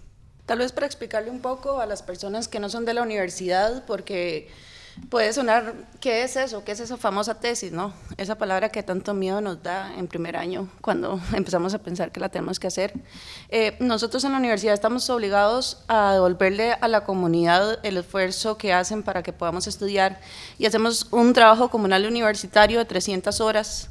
Tal 0.45 0.59
vez 0.59 0.71
para 0.71 0.85
explicarle 0.85 1.31
un 1.31 1.41
poco 1.41 1.81
a 1.81 1.85
las 1.85 2.03
personas 2.03 2.47
que 2.47 2.59
no 2.59 2.69
son 2.69 2.85
de 2.85 2.93
la 2.93 3.01
universidad, 3.01 3.83
porque 3.85 4.47
Puede 5.09 5.33
sonar, 5.33 5.73
¿qué 5.99 6.23
es 6.23 6.37
eso? 6.37 6.63
¿Qué 6.63 6.71
es 6.71 6.79
esa 6.79 6.95
famosa 6.95 7.39
tesis? 7.39 7.71
¿no? 7.71 7.93
Esa 8.17 8.35
palabra 8.35 8.69
que 8.69 8.81
tanto 8.81 9.13
miedo 9.13 9.41
nos 9.41 9.61
da 9.61 9.93
en 9.97 10.07
primer 10.07 10.37
año 10.37 10.69
cuando 10.81 11.19
empezamos 11.33 11.73
a 11.73 11.79
pensar 11.79 12.11
que 12.11 12.19
la 12.19 12.29
tenemos 12.29 12.59
que 12.59 12.67
hacer. 12.67 12.93
Eh, 13.49 13.75
nosotros 13.79 14.23
en 14.23 14.31
la 14.31 14.37
universidad 14.37 14.73
estamos 14.73 15.09
obligados 15.09 15.83
a 15.87 16.13
devolverle 16.13 16.73
a 16.73 16.87
la 16.87 17.03
comunidad 17.03 17.79
el 17.83 17.97
esfuerzo 17.97 18.57
que 18.57 18.73
hacen 18.73 19.03
para 19.03 19.21
que 19.21 19.33
podamos 19.33 19.67
estudiar 19.67 20.19
y 20.57 20.65
hacemos 20.65 21.07
un 21.11 21.33
trabajo 21.33 21.69
comunal 21.69 22.05
universitario 22.05 22.79
de 22.79 22.85
300 22.85 23.41
horas. 23.41 23.89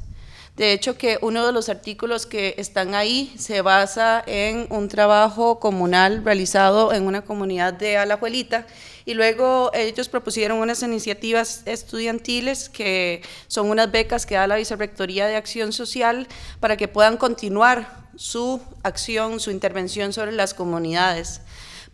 De 0.55 0.71
hecho, 0.71 0.97
que 0.97 1.17
uno 1.21 1.45
de 1.45 1.51
los 1.51 1.67
artículos 1.67 2.25
que 2.25 2.55
están 2.57 2.95
ahí 2.95 3.33
se 3.37 3.61
basa 3.61 4.23
en 4.25 4.67
un 4.69 4.87
trabajo 4.87 5.59
comunal 5.59 6.23
realizado 6.23 6.93
en 6.93 7.07
una 7.07 7.23
comunidad 7.23 7.73
de 7.73 7.97
Alajuelita 7.97 8.65
y 9.03 9.15
luego 9.15 9.69
ellos 9.73 10.07
propusieron 10.07 10.59
unas 10.59 10.81
iniciativas 10.81 11.63
estudiantiles 11.65 12.69
que 12.69 13.21
son 13.47 13.69
unas 13.69 13.91
becas 13.91 14.25
que 14.25 14.35
da 14.35 14.47
la 14.47 14.55
Vicerrectoría 14.55 15.27
de 15.27 15.35
Acción 15.35 15.73
Social 15.73 16.25
para 16.61 16.77
que 16.77 16.87
puedan 16.87 17.17
continuar 17.17 18.05
su 18.15 18.61
acción, 18.81 19.41
su 19.41 19.51
intervención 19.51 20.13
sobre 20.13 20.31
las 20.31 20.53
comunidades. 20.53 21.41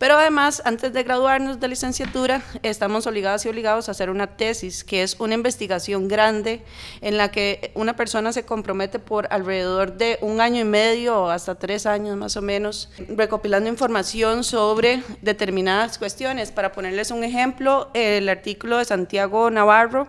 Pero 0.02 0.18
además, 0.18 0.64
antes 0.66 0.94
de 0.94 1.04
graduarnos 1.04 1.60
de 1.60 1.68
licenciatura, 1.68 2.42
estamos 2.64 3.06
obligados 3.06 3.46
y 3.46 3.50
obligados 3.50 3.88
a 3.88 3.92
hacer 3.92 4.10
una 4.10 4.36
tesis, 4.36 4.84
que 4.84 5.04
es 5.04 5.16
una 5.20 5.36
investigación 5.36 6.08
grande 6.08 6.64
en 7.02 7.18
la 7.18 7.30
que 7.30 7.72
una 7.76 7.96
persona 7.96 8.34
se 8.34 8.44
compromete 8.44 8.98
por 8.98 9.28
alrededor 9.30 9.98
de 9.98 10.18
un 10.22 10.42
año 10.42 10.60
y 10.60 10.64
medio 10.64 11.26
o 11.26 11.30
hasta 11.30 11.54
tres 11.54 11.86
años 11.86 12.18
más 12.18 12.36
o 12.36 12.42
menos, 12.42 12.90
recopilando 13.10 13.70
información 13.70 14.44
sobre 14.44 15.04
determinadas 15.22 16.00
cuestiones. 16.00 16.52
Para 16.52 16.72
ponerles 16.72 17.12
un 17.12 17.24
ejemplo, 17.24 17.92
el 17.94 18.28
artículo 18.28 18.80
de 18.80 18.86
Santiago 18.86 19.52
Navarro 19.52 20.08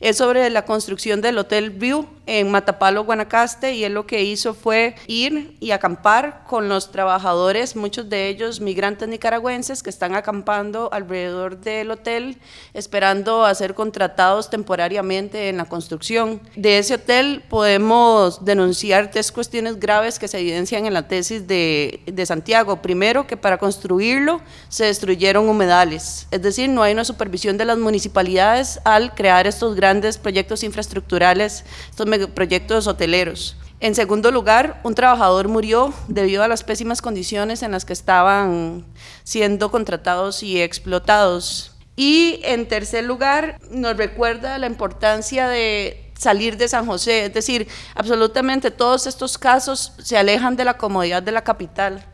es 0.00 0.16
sobre 0.16 0.48
la 0.48 0.64
construcción 0.64 1.20
del 1.20 1.36
Hotel 1.36 1.68
View 1.68 2.08
en 2.26 2.50
Matapalo, 2.50 3.04
Guanacaste, 3.04 3.74
y 3.74 3.84
él 3.84 3.94
lo 3.94 4.06
que 4.06 4.22
hizo 4.22 4.54
fue 4.54 4.94
ir 5.06 5.56
y 5.60 5.70
acampar 5.70 6.44
con 6.46 6.68
los 6.68 6.90
trabajadores, 6.90 7.76
muchos 7.76 8.08
de 8.08 8.28
ellos 8.28 8.60
migrantes 8.60 9.08
nicaragüenses 9.08 9.82
que 9.82 9.90
están 9.90 10.14
acampando 10.14 10.88
alrededor 10.92 11.58
del 11.58 11.90
hotel, 11.90 12.38
esperando 12.72 13.44
a 13.44 13.54
ser 13.54 13.74
contratados 13.74 14.50
temporariamente 14.50 15.48
en 15.48 15.58
la 15.58 15.64
construcción. 15.64 16.40
De 16.56 16.78
ese 16.78 16.94
hotel 16.94 17.42
podemos 17.48 18.44
denunciar 18.44 19.10
tres 19.10 19.30
cuestiones 19.30 19.78
graves 19.78 20.18
que 20.18 20.28
se 20.28 20.38
evidencian 20.38 20.86
en 20.86 20.94
la 20.94 21.08
tesis 21.08 21.46
de, 21.46 22.00
de 22.06 22.26
Santiago. 22.26 22.80
Primero, 22.82 23.26
que 23.26 23.36
para 23.36 23.58
construirlo 23.58 24.40
se 24.68 24.84
destruyeron 24.84 25.48
humedales, 25.48 26.26
es 26.30 26.42
decir, 26.42 26.68
no 26.68 26.82
hay 26.82 26.92
una 26.92 27.04
supervisión 27.04 27.56
de 27.56 27.64
las 27.64 27.78
municipalidades 27.78 28.80
al 28.84 29.14
crear 29.14 29.46
estos 29.46 29.74
grandes 29.74 30.18
proyectos 30.18 30.62
infraestructurales, 30.62 31.64
estos 31.90 32.06
proyectos 32.34 32.86
hoteleros. 32.86 33.56
En 33.80 33.94
segundo 33.94 34.30
lugar, 34.30 34.80
un 34.82 34.94
trabajador 34.94 35.48
murió 35.48 35.92
debido 36.08 36.42
a 36.42 36.48
las 36.48 36.64
pésimas 36.64 37.02
condiciones 37.02 37.62
en 37.62 37.72
las 37.72 37.84
que 37.84 37.92
estaban 37.92 38.84
siendo 39.24 39.70
contratados 39.70 40.42
y 40.42 40.62
explotados. 40.62 41.72
Y 41.96 42.40
en 42.44 42.66
tercer 42.66 43.04
lugar, 43.04 43.58
nos 43.70 43.96
recuerda 43.96 44.58
la 44.58 44.66
importancia 44.66 45.48
de 45.48 46.12
salir 46.18 46.56
de 46.56 46.68
San 46.68 46.86
José, 46.86 47.26
es 47.26 47.34
decir, 47.34 47.68
absolutamente 47.94 48.70
todos 48.70 49.06
estos 49.06 49.36
casos 49.36 49.92
se 49.98 50.16
alejan 50.16 50.56
de 50.56 50.64
la 50.64 50.78
comodidad 50.78 51.22
de 51.22 51.32
la 51.32 51.44
capital 51.44 52.06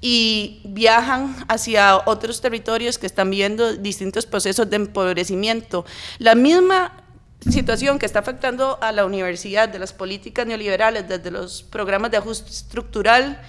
y 0.00 0.60
viajan 0.64 1.34
hacia 1.48 1.96
otros 2.06 2.40
territorios 2.40 2.98
que 2.98 3.06
están 3.06 3.30
viendo 3.30 3.74
distintos 3.74 4.26
procesos 4.26 4.68
de 4.70 4.76
empobrecimiento. 4.76 5.84
La 6.18 6.34
misma 6.34 7.05
situación 7.50 7.98
que 7.98 8.06
está 8.06 8.20
afectando 8.20 8.78
a 8.80 8.92
la 8.92 9.04
universidad 9.04 9.68
de 9.68 9.78
las 9.78 9.92
políticas 9.92 10.46
neoliberales 10.46 11.08
desde 11.08 11.30
los 11.30 11.62
programas 11.62 12.10
de 12.10 12.16
ajuste 12.16 12.50
estructural 12.50 13.40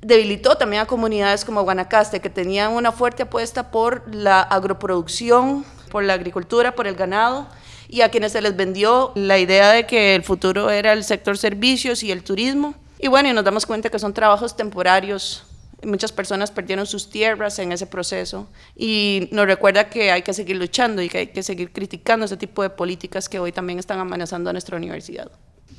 debilitó 0.00 0.56
también 0.56 0.82
a 0.82 0.86
comunidades 0.86 1.44
como 1.44 1.62
Guanacaste, 1.62 2.20
que 2.20 2.30
tenían 2.30 2.72
una 2.72 2.92
fuerte 2.92 3.24
apuesta 3.24 3.70
por 3.70 4.14
la 4.14 4.40
agroproducción, 4.40 5.64
por 5.90 6.04
la 6.04 6.14
agricultura, 6.14 6.74
por 6.74 6.86
el 6.86 6.94
ganado, 6.94 7.46
y 7.88 8.02
a 8.02 8.08
quienes 8.08 8.32
se 8.32 8.40
les 8.40 8.56
vendió 8.56 9.12
la 9.14 9.38
idea 9.38 9.72
de 9.72 9.86
que 9.86 10.14
el 10.14 10.22
futuro 10.22 10.70
era 10.70 10.92
el 10.92 11.04
sector 11.04 11.36
servicios 11.36 12.02
y 12.02 12.12
el 12.12 12.22
turismo. 12.22 12.74
Y 12.98 13.08
bueno, 13.08 13.28
y 13.28 13.32
nos 13.32 13.44
damos 13.44 13.66
cuenta 13.66 13.90
que 13.90 13.98
son 13.98 14.14
trabajos 14.14 14.56
temporarios 14.56 15.44
Muchas 15.84 16.12
personas 16.12 16.50
perdieron 16.50 16.86
sus 16.86 17.10
tierras 17.10 17.58
en 17.58 17.72
ese 17.72 17.86
proceso 17.86 18.48
y 18.76 19.28
nos 19.32 19.46
recuerda 19.46 19.88
que 19.88 20.10
hay 20.10 20.22
que 20.22 20.34
seguir 20.34 20.56
luchando 20.56 21.02
y 21.02 21.08
que 21.08 21.18
hay 21.18 21.26
que 21.28 21.42
seguir 21.42 21.72
criticando 21.72 22.26
ese 22.26 22.36
tipo 22.36 22.62
de 22.62 22.70
políticas 22.70 23.28
que 23.28 23.38
hoy 23.38 23.52
también 23.52 23.78
están 23.78 23.98
amenazando 23.98 24.50
a 24.50 24.52
nuestra 24.52 24.76
universidad. 24.76 25.30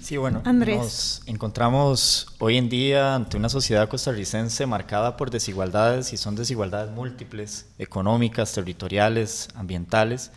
Sí, 0.01 0.17
bueno, 0.17 0.41
nos 0.43 1.21
encontramos 1.27 2.27
hoy 2.39 2.57
en 2.57 2.69
día 2.69 3.13
ante 3.13 3.37
una 3.37 3.49
sociedad 3.49 3.87
costarricense 3.87 4.65
marcada 4.65 5.15
por 5.15 5.29
desigualdades 5.29 6.11
y 6.11 6.17
son 6.17 6.35
desigualdades 6.35 6.91
múltiples, 6.91 7.67
económicas, 7.77 8.51
territoriales, 8.51 9.49
ambientales. 9.53 10.31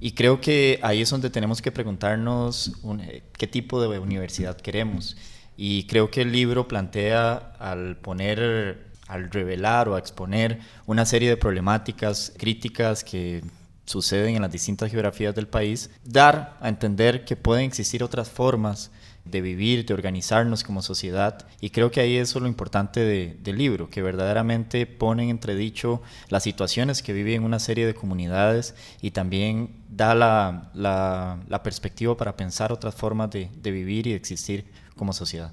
Y 0.00 0.12
creo 0.12 0.40
que 0.40 0.80
ahí 0.82 1.02
es 1.02 1.10
donde 1.10 1.28
tenemos 1.28 1.60
que 1.60 1.70
preguntarnos 1.70 2.72
eh, 3.00 3.22
qué 3.36 3.46
tipo 3.46 3.82
de 3.82 3.98
universidad 3.98 4.56
queremos. 4.56 5.16
Y 5.58 5.86
creo 5.86 6.10
que 6.10 6.22
el 6.22 6.32
libro 6.32 6.66
plantea 6.66 7.54
al 7.58 7.98
poner 7.98 8.91
al 9.12 9.30
revelar 9.30 9.88
o 9.88 9.94
a 9.94 9.98
exponer 9.98 10.58
una 10.86 11.04
serie 11.04 11.28
de 11.28 11.36
problemáticas 11.36 12.32
críticas 12.38 13.04
que 13.04 13.42
suceden 13.84 14.36
en 14.36 14.42
las 14.42 14.50
distintas 14.50 14.90
geografías 14.90 15.34
del 15.34 15.48
país, 15.48 15.90
dar 16.02 16.56
a 16.60 16.68
entender 16.68 17.24
que 17.24 17.36
pueden 17.36 17.66
existir 17.66 18.02
otras 18.02 18.30
formas 18.30 18.90
de 19.24 19.42
vivir, 19.42 19.84
de 19.84 19.92
organizarnos 19.92 20.64
como 20.64 20.80
sociedad. 20.80 21.46
Y 21.60 21.70
creo 21.70 21.90
que 21.90 22.00
ahí 22.00 22.16
eso 22.16 22.38
es 22.38 22.42
lo 22.42 22.48
importante 22.48 23.00
del 23.00 23.58
libro, 23.58 23.90
que 23.90 24.02
verdaderamente 24.02 24.86
pone 24.86 25.24
en 25.24 25.30
entredicho 25.30 26.00
las 26.28 26.42
situaciones 26.42 27.02
que 27.02 27.12
viven 27.12 27.44
una 27.44 27.58
serie 27.58 27.86
de 27.86 27.94
comunidades 27.94 28.74
y 29.02 29.10
también 29.10 29.76
da 29.90 30.14
la, 30.14 30.70
la, 30.74 31.62
perspectiva 31.62 32.16
para 32.16 32.34
pensar 32.34 32.72
otras 32.72 32.94
formas 32.94 33.30
de, 33.30 33.50
de 33.54 33.70
vivir 33.70 34.06
y 34.06 34.10
de 34.10 34.16
existir 34.16 34.64
como 34.96 35.12
sociedad. 35.12 35.52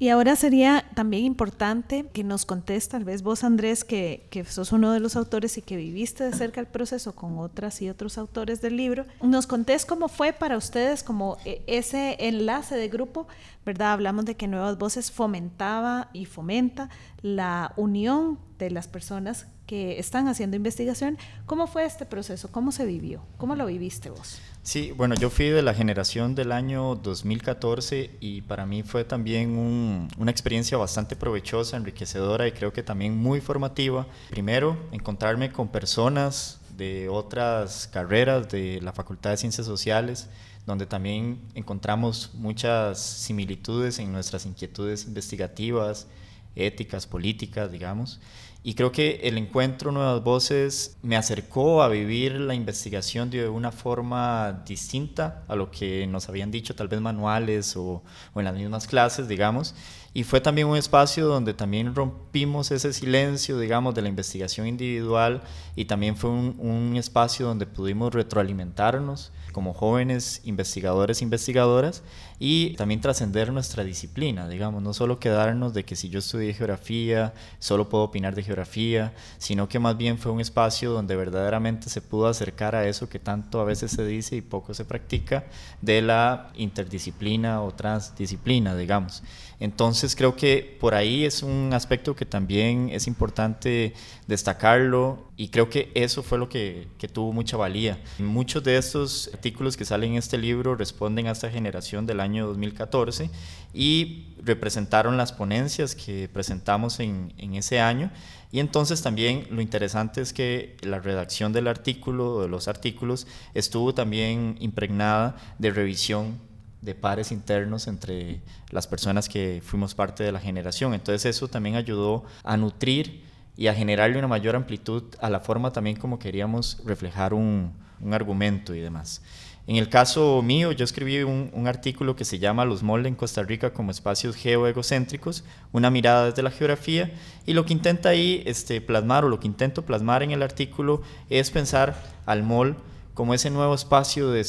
Y 0.00 0.08
ahora 0.08 0.34
sería 0.34 0.86
también 0.94 1.26
importante 1.26 2.06
que 2.14 2.24
nos 2.24 2.46
contes, 2.46 2.88
tal 2.88 3.04
vez 3.04 3.22
vos 3.22 3.44
Andrés, 3.44 3.84
que, 3.84 4.26
sos 4.48 4.72
uno 4.72 4.92
de 4.92 4.98
los 4.98 5.14
autores 5.14 5.58
y 5.58 5.62
que 5.62 5.76
viviste 5.76 6.24
de 6.24 6.32
cerca 6.32 6.58
el 6.58 6.66
proceso 6.66 7.14
con 7.14 7.38
otras 7.38 7.82
y 7.82 7.90
otros 7.90 8.16
autores 8.16 8.62
del 8.62 8.78
libro, 8.78 9.04
nos 9.22 9.46
contés 9.46 9.84
cómo 9.84 10.08
fue 10.08 10.32
para 10.32 10.56
ustedes 10.56 11.02
como 11.02 11.36
eh, 11.44 11.62
ese 11.66 12.16
enlace 12.18 12.76
de 12.76 12.88
grupo, 12.88 13.28
¿verdad? 13.66 13.92
Hablamos 13.92 14.24
de 14.24 14.36
que 14.36 14.48
Nuevas 14.48 14.78
Voces 14.78 15.12
fomentaba 15.12 16.08
y 16.14 16.24
fomenta 16.24 16.88
la 17.20 17.74
unión 17.76 18.38
de 18.58 18.70
las 18.70 18.88
personas 18.88 19.48
que 19.70 20.00
están 20.00 20.26
haciendo 20.26 20.56
investigación. 20.56 21.16
¿Cómo 21.46 21.68
fue 21.68 21.84
este 21.84 22.04
proceso? 22.04 22.50
¿Cómo 22.50 22.72
se 22.72 22.86
vivió? 22.86 23.22
¿Cómo 23.36 23.54
lo 23.54 23.66
viviste 23.66 24.10
vos? 24.10 24.40
Sí, 24.64 24.90
bueno, 24.90 25.14
yo 25.14 25.30
fui 25.30 25.46
de 25.50 25.62
la 25.62 25.74
generación 25.74 26.34
del 26.34 26.50
año 26.50 26.96
2014 26.96 28.16
y 28.18 28.42
para 28.42 28.66
mí 28.66 28.82
fue 28.82 29.04
también 29.04 30.08
una 30.18 30.30
experiencia 30.32 30.76
bastante 30.76 31.14
provechosa, 31.14 31.76
enriquecedora 31.76 32.48
y 32.48 32.52
creo 32.52 32.72
que 32.72 32.82
también 32.82 33.16
muy 33.16 33.40
formativa. 33.40 34.08
Primero, 34.28 34.76
encontrarme 34.90 35.52
con 35.52 35.68
personas 35.68 36.58
de 36.76 37.08
otras 37.08 37.86
carreras 37.86 38.48
de 38.48 38.80
la 38.82 38.92
Facultad 38.92 39.30
de 39.30 39.36
Ciencias 39.36 39.68
Sociales, 39.68 40.28
donde 40.66 40.86
también 40.86 41.42
encontramos 41.54 42.32
muchas 42.34 42.98
similitudes 42.98 44.00
en 44.00 44.10
nuestras 44.10 44.46
inquietudes 44.46 45.04
investigativas, 45.06 46.08
éticas, 46.56 47.06
políticas, 47.06 47.70
digamos. 47.70 48.18
Y 48.62 48.74
creo 48.74 48.92
que 48.92 49.20
el 49.22 49.38
encuentro 49.38 49.90
Nuevas 49.90 50.22
Voces 50.22 50.98
me 51.02 51.16
acercó 51.16 51.82
a 51.82 51.88
vivir 51.88 52.32
la 52.32 52.54
investigación 52.54 53.30
de 53.30 53.48
una 53.48 53.72
forma 53.72 54.62
distinta 54.66 55.44
a 55.48 55.56
lo 55.56 55.70
que 55.70 56.06
nos 56.06 56.28
habían 56.28 56.50
dicho 56.50 56.74
tal 56.74 56.88
vez 56.88 57.00
manuales 57.00 57.74
o, 57.76 58.02
en 58.36 58.44
las 58.44 58.54
mismas 58.54 58.86
clases, 58.86 59.28
digamos. 59.28 59.74
Y 60.12 60.24
fue 60.24 60.42
también 60.42 60.66
un 60.66 60.76
espacio 60.76 61.26
donde 61.26 61.54
también 61.54 61.94
rompimos 61.94 62.70
ese 62.70 62.92
silencio, 62.92 63.58
digamos, 63.58 63.94
de 63.94 64.02
la 64.02 64.08
investigación 64.08 64.66
individual 64.66 65.40
y 65.74 65.86
también 65.86 66.16
fue 66.16 66.28
un, 66.28 66.56
un 66.58 66.96
espacio 66.96 67.46
donde 67.46 67.64
pudimos 67.64 68.12
retroalimentarnos 68.12 69.32
como 69.52 69.72
jóvenes 69.72 70.42
investigadores 70.44 71.22
investigadoras 71.22 72.02
y 72.42 72.70
también 72.70 73.02
trascender 73.02 73.52
nuestra 73.52 73.84
disciplina, 73.84 74.48
digamos, 74.48 74.82
no 74.82 74.94
solo 74.94 75.20
quedarnos 75.20 75.74
de 75.74 75.84
que 75.84 75.94
si 75.94 76.08
yo 76.08 76.20
estudié 76.20 76.54
geografía, 76.54 77.34
solo 77.58 77.90
puedo 77.90 78.04
opinar 78.04 78.34
de 78.34 78.42
geografía, 78.42 79.12
sino 79.36 79.68
que 79.68 79.78
más 79.78 79.98
bien 79.98 80.16
fue 80.16 80.32
un 80.32 80.40
espacio 80.40 80.90
donde 80.90 81.16
verdaderamente 81.16 81.90
se 81.90 82.00
pudo 82.00 82.28
acercar 82.28 82.74
a 82.74 82.88
eso 82.88 83.10
que 83.10 83.18
tanto 83.18 83.60
a 83.60 83.64
veces 83.64 83.90
se 83.90 84.06
dice 84.06 84.36
y 84.36 84.40
poco 84.40 84.72
se 84.72 84.86
practica, 84.86 85.44
de 85.82 86.00
la 86.00 86.50
interdisciplina 86.56 87.60
o 87.62 87.72
transdisciplina, 87.72 88.74
digamos. 88.74 89.22
Entonces 89.58 90.16
creo 90.16 90.34
que 90.34 90.78
por 90.80 90.94
ahí 90.94 91.26
es 91.26 91.42
un 91.42 91.72
aspecto 91.74 92.16
que 92.16 92.24
también 92.24 92.88
es 92.90 93.06
importante 93.06 93.92
destacarlo 94.26 95.28
y 95.36 95.48
creo 95.48 95.68
que 95.68 95.90
eso 95.94 96.22
fue 96.22 96.38
lo 96.38 96.48
que, 96.48 96.88
que, 96.96 97.08
tuvo 97.08 97.32
mucha 97.32 97.58
valía. 97.58 98.02
Muchos 98.18 98.64
de 98.64 98.78
estos 98.78 99.30
artículos 99.34 99.76
que 99.76 99.84
salen 99.84 100.12
en 100.12 100.18
este 100.18 100.38
libro 100.38 100.76
responden 100.76 101.26
a 101.26 101.32
esta 101.32 101.50
generación 101.50 102.06
del 102.06 102.20
año 102.20 102.29
2014 102.38 103.30
y 103.74 104.34
representaron 104.42 105.16
las 105.16 105.32
ponencias 105.32 105.94
que 105.94 106.28
presentamos 106.32 107.00
en, 107.00 107.32
en 107.36 107.54
ese 107.54 107.80
año 107.80 108.10
y 108.52 108.58
entonces 108.58 109.02
también 109.02 109.46
lo 109.50 109.60
interesante 109.60 110.20
es 110.20 110.32
que 110.32 110.76
la 110.82 110.98
redacción 110.98 111.52
del 111.52 111.68
artículo, 111.68 112.42
de 112.42 112.48
los 112.48 112.66
artículos, 112.66 113.26
estuvo 113.54 113.94
también 113.94 114.56
impregnada 114.58 115.36
de 115.58 115.70
revisión 115.70 116.38
de 116.82 116.94
pares 116.94 117.30
internos 117.30 117.86
entre 117.86 118.40
las 118.70 118.86
personas 118.86 119.28
que 119.28 119.62
fuimos 119.64 119.94
parte 119.94 120.24
de 120.24 120.32
la 120.32 120.40
generación. 120.40 120.94
Entonces 120.94 121.36
eso 121.36 121.46
también 121.48 121.76
ayudó 121.76 122.24
a 122.42 122.56
nutrir 122.56 123.22
y 123.56 123.66
a 123.66 123.74
generarle 123.74 124.18
una 124.18 124.28
mayor 124.28 124.56
amplitud 124.56 125.04
a 125.20 125.28
la 125.30 125.40
forma 125.40 125.72
también 125.72 125.96
como 125.96 126.18
queríamos 126.18 126.80
reflejar 126.84 127.34
un, 127.34 127.72
argumento 128.10 128.74
y 128.74 128.80
demás. 128.80 129.22
En 129.66 129.76
el 129.76 129.88
caso 129.90 130.40
mío, 130.42 130.72
yo 130.72 130.84
escribí 130.84 131.22
un, 131.22 131.66
artículo 131.66 132.16
que 132.16 132.24
se 132.24 132.38
llama 132.38 132.64
Los 132.64 132.82
moldes 132.82 133.08
en 133.08 133.14
Costa 133.14 133.42
Rica 133.42 133.74
como 133.74 133.90
espacios 133.90 134.34
geoegocéntricos, 134.36 135.44
una 135.72 135.90
mirada 135.90 136.26
desde 136.26 136.42
la 136.42 136.50
geografía, 136.50 137.12
y 137.46 137.52
lo 137.52 137.66
que 137.66 137.74
intenta 137.74 138.08
ahí 138.08 138.42
este, 138.46 138.80
plasmar, 138.80 139.24
o 139.24 139.28
lo 139.28 139.38
que 139.38 139.46
intento 139.46 139.84
plasmar 139.84 140.22
en 140.22 140.30
el 140.30 140.42
artículo, 140.42 141.02
es 141.28 141.50
pensar 141.50 142.02
al 142.24 142.42
mol 142.42 142.76
como 143.12 143.34
ese 143.34 143.50
nuevo 143.50 143.74
espacio 143.74 144.30
de, 144.30 144.44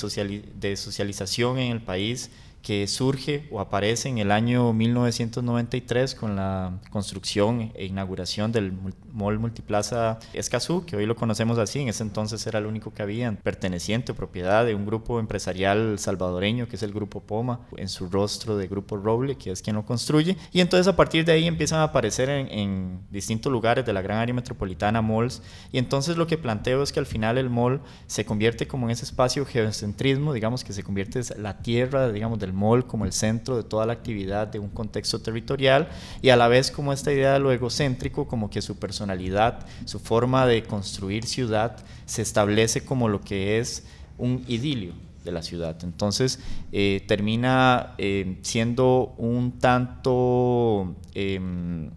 de 0.55 0.77
socialización 0.77 1.59
en 1.59 1.71
el 1.73 1.81
país 1.81 2.31
que 2.61 2.87
surge 2.87 3.47
o 3.51 3.59
aparece 3.59 4.09
en 4.09 4.17
el 4.17 4.31
año 4.31 4.71
1993 4.73 6.15
con 6.15 6.35
la 6.35 6.79
construcción 6.89 7.71
e 7.75 7.85
inauguración 7.85 8.51
del 8.51 8.73
Mall 9.11 9.39
Multiplaza 9.39 10.19
Escazú, 10.33 10.85
que 10.85 10.95
hoy 10.95 11.05
lo 11.05 11.15
conocemos 11.15 11.57
así, 11.57 11.79
en 11.79 11.89
ese 11.89 12.03
entonces 12.03 12.45
era 12.47 12.59
el 12.59 12.65
único 12.65 12.93
que 12.93 13.01
había 13.01 13.31
perteneciente 13.31 14.11
o 14.11 14.15
propiedad 14.15 14.65
de 14.65 14.75
un 14.75 14.85
grupo 14.85 15.19
empresarial 15.19 15.97
salvadoreño 15.99 16.67
que 16.67 16.75
es 16.75 16.83
el 16.83 16.93
Grupo 16.93 17.21
Poma, 17.21 17.61
en 17.77 17.89
su 17.89 18.07
rostro 18.07 18.57
de 18.57 18.67
Grupo 18.67 18.97
Roble, 18.97 19.35
que 19.35 19.51
es 19.51 19.61
quien 19.61 19.75
lo 19.75 19.85
construye. 19.85 20.37
Y 20.51 20.61
entonces 20.61 20.87
a 20.87 20.95
partir 20.95 21.25
de 21.25 21.33
ahí 21.33 21.47
empiezan 21.47 21.79
a 21.79 21.83
aparecer 21.83 22.29
en, 22.29 22.47
en 22.47 22.99
distintos 23.09 23.51
lugares 23.51 23.85
de 23.85 23.93
la 23.93 24.01
gran 24.01 24.19
área 24.19 24.33
metropolitana 24.33 25.01
malls. 25.01 25.41
Y 25.71 25.77
entonces 25.77 26.17
lo 26.17 26.27
que 26.27 26.37
planteo 26.37 26.83
es 26.83 26.91
que 26.91 26.99
al 26.99 27.05
final 27.05 27.37
el 27.37 27.49
mall 27.49 27.81
se 28.07 28.25
convierte 28.25 28.67
como 28.67 28.87
en 28.87 28.91
ese 28.91 29.05
espacio 29.05 29.45
geocentrismo, 29.45 30.33
digamos 30.33 30.63
que 30.63 30.73
se 30.73 30.83
convierte 30.83 31.19
en 31.19 31.43
la 31.43 31.61
tierra, 31.61 32.11
digamos, 32.11 32.39
del 32.39 32.50
mall 32.53 32.85
como 32.85 33.05
el 33.05 33.13
centro 33.13 33.57
de 33.57 33.63
toda 33.63 33.85
la 33.85 33.93
actividad 33.93 34.47
de 34.47 34.59
un 34.59 34.69
contexto 34.69 35.19
territorial 35.19 35.89
y 36.21 36.29
a 36.29 36.35
la 36.35 36.47
vez 36.47 36.71
como 36.71 36.93
esta 36.93 37.11
idea 37.11 37.33
de 37.33 37.39
lo 37.39 37.51
egocéntrico, 37.51 38.27
como 38.27 38.49
que 38.49 38.61
su 38.61 38.77
personalidad, 38.77 39.65
su 39.85 39.99
forma 39.99 40.45
de 40.45 40.63
construir 40.63 41.25
ciudad 41.25 41.77
se 42.05 42.21
establece 42.21 42.83
como 42.85 43.09
lo 43.09 43.21
que 43.21 43.59
es 43.59 43.85
un 44.17 44.43
idilio 44.47 44.93
de 45.23 45.31
la 45.31 45.41
ciudad. 45.41 45.77
Entonces 45.83 46.39
eh, 46.71 47.03
termina 47.07 47.93
eh, 47.97 48.37
siendo 48.41 49.13
un 49.17 49.59
tanto 49.59 50.95
em, 51.13 51.89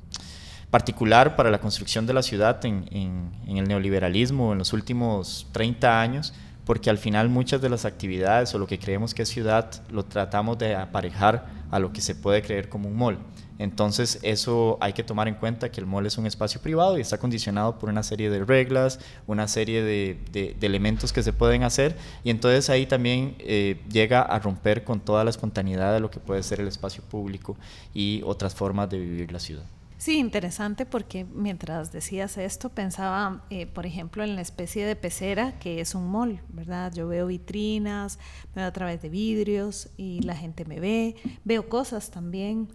particular 0.71 1.37
para 1.37 1.51
la 1.51 1.61
construcción 1.61 2.07
de 2.07 2.15
la 2.15 2.23
ciudad 2.23 2.65
en, 2.65 2.87
en, 2.91 3.57
el 3.57 3.69
neoliberalismo 3.69 4.53
en 4.53 4.59
los 4.59 4.73
últimos 4.73 5.47
30 5.53 6.01
años, 6.01 6.35
porque 6.65 6.91
al 6.91 6.99
final 6.99 7.29
muchas 7.29 7.61
de 7.61 7.69
las 7.69 7.85
actividades 7.85 8.55
o 8.55 8.59
lo 8.59 8.67
que 8.67 8.79
creemos 8.79 9.15
que 9.15 9.23
es 9.23 9.29
ciudad 9.29 9.71
lo 9.91 10.05
tratamos 10.05 10.59
de 10.59 10.75
aparejar 10.75 11.47
a 11.71 11.79
lo 11.79 11.93
que 11.93 12.01
se 12.01 12.15
puede 12.15 12.43
creer 12.43 12.69
como 12.69 12.89
un 12.89 12.97
mall. 12.97 13.19
Entonces 13.59 14.19
eso 14.23 14.79
hay 14.81 14.93
que 14.95 15.05
tomar 15.05 15.29
en 15.29 15.37
cuenta 15.37 15.71
que 15.71 15.81
el 15.81 15.87
mall 15.87 16.07
es 16.07 16.19
un 16.19 16.27
espacio 16.27 16.61
privado 16.61 16.99
y 16.99 17.01
está 17.01 17.19
condicionado 17.19 17.79
por 17.79 17.89
una 17.89 18.03
serie 18.03 18.29
de 18.29 18.45
reglas, 18.45 18.99
una 19.27 19.47
serie 19.47 19.83
de, 19.83 20.57
elementos 20.61 21.13
que 21.13 21.23
se 21.23 21.33
pueden 21.33 21.63
hacer 21.63 21.97
y 22.25 22.31
entonces 22.31 22.69
ahí 22.71 22.87
también 22.87 23.37
eh, 23.39 23.81
llega 23.91 24.23
a 24.23 24.39
romper 24.39 24.83
con 24.83 25.01
toda 25.01 25.23
la 25.23 25.31
espontaneidad 25.31 25.93
de 25.93 26.01
lo 26.01 26.11
que 26.11 26.21
puede 26.21 26.43
ser 26.43 26.61
el 26.61 26.69
espacio 26.69 27.05
público 27.05 27.57
y 27.93 28.23
otras 28.25 28.55
formas 28.55 28.91
de 28.91 28.99
vivir 28.99 29.31
la 29.31 29.39
ciudad. 29.39 29.65
Sí, 29.97 30.19
interesante 30.19 30.87
porque 30.87 31.25
mientras 31.25 31.93
decías 31.93 32.37
esto 32.37 32.69
pensaba, 32.69 33.45
eh, 33.51 33.67
por 33.67 33.87
ejemplo, 33.87 34.25
en 34.25 34.35
la 34.35 34.43
especie 34.43 34.85
de 34.85 34.97
pecera 34.97 35.59
que 35.59 35.81
es 35.81 35.95
un 35.95 36.11
mall, 36.11 36.41
¿verdad? 36.49 36.93
Yo 36.93 37.09
veo 37.09 37.29
vitrinas, 37.29 38.19
veo 38.55 38.67
a 38.67 38.73
través 38.73 39.01
de 39.03 39.09
vidrios 39.09 39.89
y 39.97 40.21
la 40.23 40.37
gente 40.37 40.65
me 40.65 40.81
ve, 40.81 41.17
veo 41.45 41.69
cosas 41.69 42.11
también. 42.11 42.69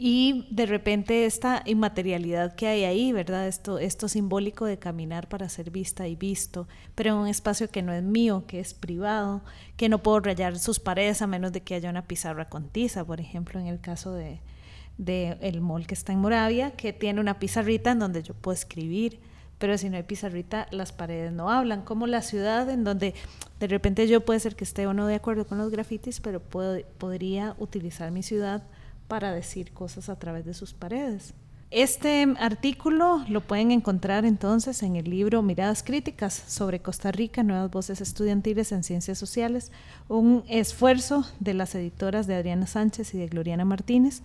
Y 0.00 0.46
de 0.50 0.66
repente 0.66 1.24
esta 1.26 1.62
inmaterialidad 1.64 2.54
que 2.54 2.68
hay 2.68 2.84
ahí, 2.84 3.12
¿verdad? 3.12 3.48
Esto, 3.48 3.78
esto 3.78 4.08
simbólico 4.08 4.64
de 4.64 4.78
caminar 4.78 5.28
para 5.28 5.48
ser 5.48 5.70
vista 5.70 6.06
y 6.06 6.14
visto, 6.14 6.68
pero 6.94 7.10
en 7.10 7.16
un 7.16 7.28
espacio 7.28 7.68
que 7.68 7.82
no 7.82 7.92
es 7.92 8.02
mío, 8.02 8.44
que 8.46 8.60
es 8.60 8.74
privado, 8.74 9.42
que 9.76 9.88
no 9.88 10.02
puedo 10.02 10.20
rayar 10.20 10.58
sus 10.58 10.78
paredes 10.78 11.20
a 11.22 11.26
menos 11.26 11.52
de 11.52 11.62
que 11.62 11.74
haya 11.74 11.90
una 11.90 12.06
pizarra 12.06 12.48
con 12.48 12.68
tiza, 12.68 13.04
por 13.04 13.20
ejemplo, 13.20 13.58
en 13.58 13.66
el 13.66 13.80
caso 13.80 14.12
de, 14.12 14.40
del 14.98 15.60
mall 15.60 15.86
que 15.86 15.94
está 15.94 16.12
en 16.12 16.18
Moravia, 16.18 16.72
que 16.72 16.92
tiene 16.92 17.20
una 17.20 17.38
pizarrita 17.38 17.92
en 17.92 18.00
donde 18.00 18.22
yo 18.22 18.34
puedo 18.34 18.54
escribir, 18.54 19.20
pero 19.58 19.76
si 19.78 19.88
no 19.88 19.96
hay 19.96 20.02
pizarrita, 20.02 20.66
las 20.70 20.92
paredes 20.92 21.32
no 21.32 21.50
hablan, 21.50 21.82
como 21.82 22.06
la 22.06 22.22
ciudad 22.22 22.68
en 22.70 22.84
donde 22.84 23.14
de 23.58 23.66
repente 23.66 24.06
yo 24.06 24.24
puede 24.24 24.40
ser 24.40 24.54
que 24.54 24.64
esté 24.64 24.86
o 24.86 24.94
no 24.94 25.06
de 25.06 25.16
acuerdo 25.16 25.46
con 25.46 25.58
los 25.58 25.70
grafitis, 25.70 26.20
pero 26.20 26.40
puedo, 26.40 26.80
podría 26.98 27.56
utilizar 27.58 28.10
mi 28.10 28.22
ciudad 28.22 28.62
para 29.08 29.32
decir 29.32 29.72
cosas 29.72 30.08
a 30.08 30.18
través 30.18 30.44
de 30.44 30.54
sus 30.54 30.74
paredes. 30.74 31.34
Este 31.70 32.26
artículo 32.38 33.22
lo 33.28 33.42
pueden 33.42 33.72
encontrar 33.72 34.24
entonces 34.24 34.82
en 34.82 34.96
el 34.96 35.10
libro 35.10 35.42
Miradas 35.42 35.82
Críticas 35.82 36.32
sobre 36.32 36.80
Costa 36.80 37.12
Rica, 37.12 37.42
Nuevas 37.42 37.70
Voces 37.70 38.00
Estudiantiles 38.00 38.72
en 38.72 38.82
Ciencias 38.82 39.18
Sociales, 39.18 39.70
un 40.08 40.44
esfuerzo 40.48 41.26
de 41.40 41.52
las 41.52 41.74
editoras 41.74 42.26
de 42.26 42.36
Adriana 42.36 42.66
Sánchez 42.66 43.12
y 43.12 43.18
de 43.18 43.26
Gloriana 43.26 43.66
Martínez 43.66 44.22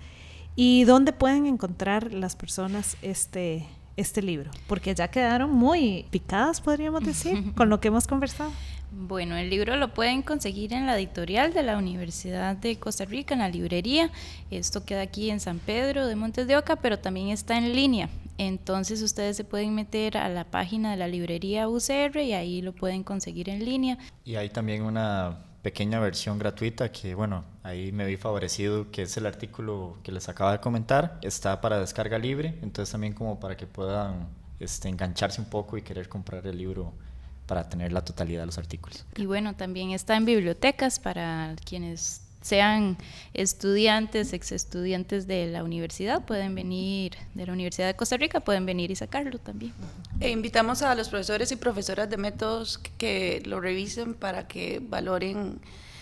¿Y 0.56 0.84
dónde 0.84 1.14
pueden 1.14 1.48
encontrar 1.48 2.14
las 2.14 2.36
personas 2.36 2.96
este, 3.02 3.66
este 3.98 4.22
libro? 4.22 4.52
Porque 4.68 4.94
ya 4.94 5.10
quedaron 5.10 5.52
muy 5.52 6.06
picadas, 6.12 6.62
podríamos 6.62 7.04
decir, 7.04 7.54
con 7.56 7.70
lo 7.70 7.80
que 7.80 7.88
hemos 7.88 8.06
conversado. 8.06 8.52
Bueno, 8.92 9.36
el 9.36 9.50
libro 9.50 9.76
lo 9.76 9.92
pueden 9.96 10.22
conseguir 10.22 10.72
en 10.74 10.86
la 10.86 10.96
editorial 10.96 11.52
de 11.52 11.64
la 11.64 11.78
Universidad 11.78 12.56
de 12.56 12.76
Costa 12.76 13.06
Rica, 13.06 13.34
en 13.34 13.40
la 13.40 13.50
librería. 13.50 14.12
Esto 14.52 14.86
queda 14.86 15.02
aquí 15.02 15.32
en 15.32 15.40
San 15.40 15.58
Pedro 15.58 16.06
de 16.06 16.16
Montes 16.16 16.46
de 16.46 16.56
Oca, 16.56 16.76
pero 16.76 17.00
también 17.00 17.30
está 17.30 17.58
en 17.58 17.74
línea. 17.74 18.10
Entonces 18.38 19.02
ustedes 19.02 19.36
se 19.36 19.44
pueden 19.44 19.74
meter 19.74 20.18
a 20.18 20.30
la 20.30 20.44
página 20.44 20.92
de 20.92 20.98
la 20.98 21.08
librería 21.08 21.68
UCR 21.68 22.18
y 22.20 22.34
ahí 22.34 22.62
lo 22.62 22.74
pueden 22.74 23.04
conseguir 23.04 23.50
en 23.50 23.66
línea. 23.66 23.98
Y 24.26 24.36
hay 24.36 24.50
también 24.50 24.84
una 24.84 25.40
pequeña 25.64 26.00
versión 26.00 26.38
gratuita 26.38 26.92
que, 26.92 27.16
bueno, 27.16 27.46
ahí 27.64 27.92
me 27.92 28.06
vi 28.06 28.18
favorecido, 28.18 28.92
que 28.92 29.04
es 29.04 29.18
el 29.18 29.26
artículo 29.26 29.98
que 30.04 30.12
les 30.12 30.30
acabo 30.30 30.52
de 30.52 30.60
comentar. 30.60 31.18
Está 31.24 31.62
para 31.62 31.80
descarga 31.80 32.20
libre, 32.20 32.60
entonces 32.62 32.92
también 32.92 33.14
como 33.14 33.40
para 33.40 33.58
que 33.58 33.66
puedan 33.66 34.28
este, 34.60 34.90
engancharse 34.90 35.42
un 35.42 35.50
poco 35.50 35.78
y 35.78 35.82
querer 35.82 36.10
comprar 36.10 36.46
el 36.46 36.58
libro 36.58 36.94
para 37.48 37.68
tener 37.70 37.94
la 37.94 38.04
totalidad 38.04 38.42
de 38.42 38.46
los 38.48 38.58
artículos. 38.58 39.06
Y 39.16 39.26
bueno, 39.26 39.56
también 39.56 39.92
está 39.92 40.18
en 40.18 40.26
bibliotecas 40.26 41.00
para 41.00 41.56
quienes 41.66 42.23
sean 42.44 42.98
estudiantes, 43.34 44.34
ex 44.34 44.52
estudiantes 44.52 45.26
de 45.28 45.48
la 45.48 45.64
universidad, 45.64 46.26
pueden 46.26 46.54
venir, 46.54 47.14
de 47.34 47.46
la 47.46 47.54
Universidad 47.54 47.88
de 47.88 47.96
Costa 47.96 48.18
Rica, 48.18 48.42
pueden 48.42 48.66
venir 48.66 48.92
y 48.92 48.96
sacarlo 48.96 49.40
también. 49.40 49.74
E 50.20 50.30
invitamos 50.30 50.82
a 50.82 50.94
los 50.94 51.10
profesores 51.10 51.52
y 51.52 51.56
profesoras 51.56 52.10
de 52.10 52.18
métodos 52.18 52.78
que 52.98 53.42
lo 53.46 53.60
revisen 53.62 54.14
para 54.14 54.48
que 54.48 54.82
valoren 54.84 55.62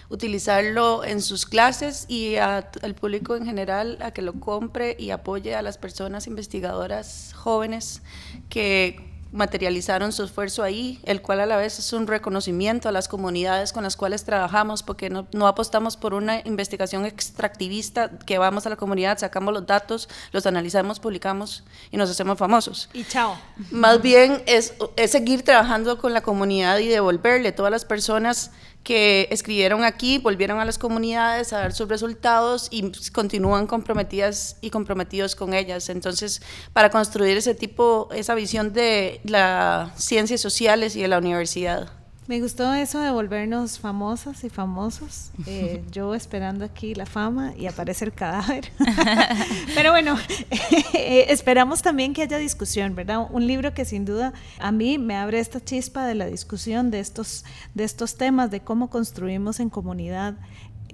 utilizarlo 0.10 1.06
en 1.06 1.21
sus 1.21 1.45
clases 1.45 2.06
y 2.10 2.36
al 2.36 2.95
público 2.99 3.36
en 3.38 3.45
general 3.45 3.97
a 4.01 4.12
que 4.12 4.21
lo 4.21 4.34
compre 4.34 4.97
y 4.99 5.12
apoye 5.12 5.56
a 5.56 5.62
las 5.62 5.77
personas 5.77 6.27
investigadoras 6.27 7.32
jóvenes 7.34 8.01
que 8.49 9.11
materializaron 9.32 10.12
su 10.12 10.24
esfuerzo 10.24 10.63
ahí, 10.63 11.00
el 11.04 11.22
cual 11.22 11.39
a 11.39 11.46
la 11.46 11.58
vez 11.58 11.80
es 11.80 11.94
un 11.94 12.08
reconocimiento 12.08 12.89
a 12.89 12.91
las 12.91 13.08
comunidades 13.08 13.72
con 13.72 13.84
las 13.84 13.96
cuales 13.96 14.24
trabajamos, 14.26 14.84
porque 14.84 15.10
no, 15.10 15.28
no, 15.32 15.48
apostamos 15.48 15.98
por 15.98 16.13
una 16.13 16.41
investigación 16.46 17.06
extractivista 17.06 18.12
que 18.26 18.38
vamos 18.38 18.65
a 18.65 18.70
la 18.70 18.76
comunidad, 18.76 19.17
sacamos 19.17 19.54
los 19.54 19.65
datos, 19.65 20.10
los 20.32 20.46
analizamos, 20.46 21.00
publicamos 21.00 21.63
y 21.91 21.98
nos 21.98 22.10
hacemos 22.10 22.38
famosos. 22.38 22.89
Y 22.94 23.04
chao. 23.06 23.38
Más 23.72 24.02
bien 24.02 24.44
es, 24.46 24.74
es 24.96 25.12
seguir 25.12 25.44
trabajando 25.44 25.98
con 25.98 26.13
la 26.13 26.22
comunidad 26.22 26.80
y 26.80 26.88
devolverle 26.88 27.52
todas 27.52 27.72
las 27.72 27.86
personas 27.86 28.52
que 28.84 29.28
escribieron 29.30 29.84
aquí, 29.84 30.17
volvieron 30.17 30.60
a 30.60 30.65
las 30.65 30.80
comunidades 30.80 31.54
a 31.54 31.60
dar 31.60 31.74
sus 31.74 31.88
resultados 31.88 32.67
y 32.72 32.91
continúan 33.12 33.67
comprometidas 33.67 34.58
y 34.62 34.72
comprometidos 34.72 35.36
con 35.36 35.54
ellas. 35.54 35.89
Entonces, 35.89 36.41
para 36.74 36.89
construir 36.89 37.38
ese 37.38 37.54
tipo, 37.54 38.10
esa 38.12 38.34
visión 38.34 38.74
de 38.74 39.21
las 39.24 40.04
ciencias 40.04 40.42
sociales 40.42 40.96
y 40.96 41.02
de 41.02 41.08
la 41.08 41.18
universidad. 41.18 41.92
Me 42.28 42.40
gustó 42.40 42.74
eso 42.74 43.00
de 43.00 43.12
volvernos 43.12 43.80
famosas 43.80 44.44
y 44.46 44.50
famosos. 44.50 45.32
Eh, 45.48 45.84
yo 45.92 46.16
esperando 46.16 46.64
aquí 46.64 46.96
la 46.96 47.06
fama 47.06 47.54
y 47.58 47.66
aparece 47.66 48.06
el 48.06 48.14
cadáver. 48.14 48.72
Pero 49.76 49.92
bueno, 49.92 50.18
eh, 50.94 51.26
esperamos 51.28 51.82
también 51.82 52.14
que 52.14 52.22
haya 52.22 52.38
discusión, 52.38 52.96
¿verdad? 52.96 53.28
Un 53.32 53.48
libro 53.48 53.74
que 53.74 53.86
sin 53.86 54.06
duda 54.06 54.34
a 54.60 54.72
mí 54.72 54.98
me 54.98 55.18
abre 55.18 55.40
esta 55.40 55.60
chispa 55.60 56.06
de 56.06 56.16
la 56.16 56.28
discusión 56.28 56.90
de 56.90 57.02
estos, 57.02 57.44
de 57.74 57.84
estos 57.84 58.16
temas, 58.16 58.50
de 58.50 58.62
cómo 58.62 58.90
construimos 58.90 59.60
en 59.60 59.70
comunidad 59.70 60.36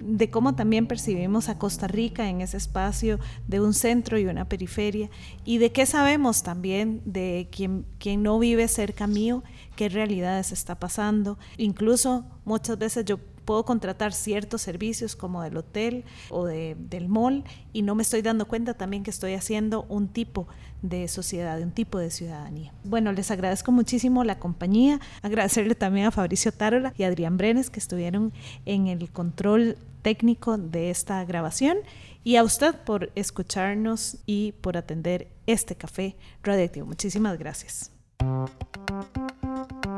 de 0.00 0.30
cómo 0.30 0.54
también 0.54 0.86
percibimos 0.86 1.48
a 1.48 1.58
Costa 1.58 1.86
Rica 1.86 2.28
en 2.28 2.40
ese 2.40 2.56
espacio 2.56 3.18
de 3.46 3.60
un 3.60 3.74
centro 3.74 4.18
y 4.18 4.26
una 4.26 4.48
periferia 4.48 5.10
y 5.44 5.58
de 5.58 5.72
qué 5.72 5.86
sabemos 5.86 6.42
también 6.42 7.02
de 7.04 7.48
quien, 7.50 7.86
quien 7.98 8.22
no 8.22 8.38
vive 8.38 8.68
cerca 8.68 9.06
mío, 9.06 9.42
qué 9.76 9.88
realidades 9.88 10.52
está 10.52 10.78
pasando. 10.78 11.38
Incluso 11.56 12.24
muchas 12.44 12.78
veces 12.78 13.04
yo 13.04 13.18
puedo 13.48 13.64
contratar 13.64 14.12
ciertos 14.12 14.60
servicios 14.60 15.16
como 15.16 15.42
del 15.42 15.56
hotel 15.56 16.04
o 16.28 16.44
de, 16.44 16.76
del 16.78 17.08
mall 17.08 17.44
y 17.72 17.80
no 17.80 17.94
me 17.94 18.02
estoy 18.02 18.20
dando 18.20 18.46
cuenta 18.46 18.74
también 18.74 19.04
que 19.04 19.10
estoy 19.10 19.32
haciendo 19.32 19.86
un 19.88 20.08
tipo 20.08 20.48
de 20.82 21.08
sociedad, 21.08 21.58
un 21.62 21.70
tipo 21.70 21.96
de 21.96 22.10
ciudadanía. 22.10 22.74
Bueno, 22.84 23.10
les 23.10 23.30
agradezco 23.30 23.72
muchísimo 23.72 24.22
la 24.22 24.38
compañía, 24.38 25.00
agradecerle 25.22 25.74
también 25.74 26.04
a 26.04 26.10
Fabricio 26.10 26.52
Tarola 26.52 26.92
y 26.98 27.04
Adrián 27.04 27.38
Brenes 27.38 27.70
que 27.70 27.80
estuvieron 27.80 28.34
en 28.66 28.86
el 28.86 29.10
control 29.10 29.78
técnico 30.02 30.58
de 30.58 30.90
esta 30.90 31.24
grabación 31.24 31.78
y 32.24 32.36
a 32.36 32.44
usted 32.44 32.74
por 32.74 33.10
escucharnos 33.14 34.18
y 34.26 34.52
por 34.60 34.76
atender 34.76 35.28
este 35.46 35.74
café 35.74 36.16
radioactivo. 36.42 36.84
Muchísimas 36.84 37.38
gracias. 37.38 37.92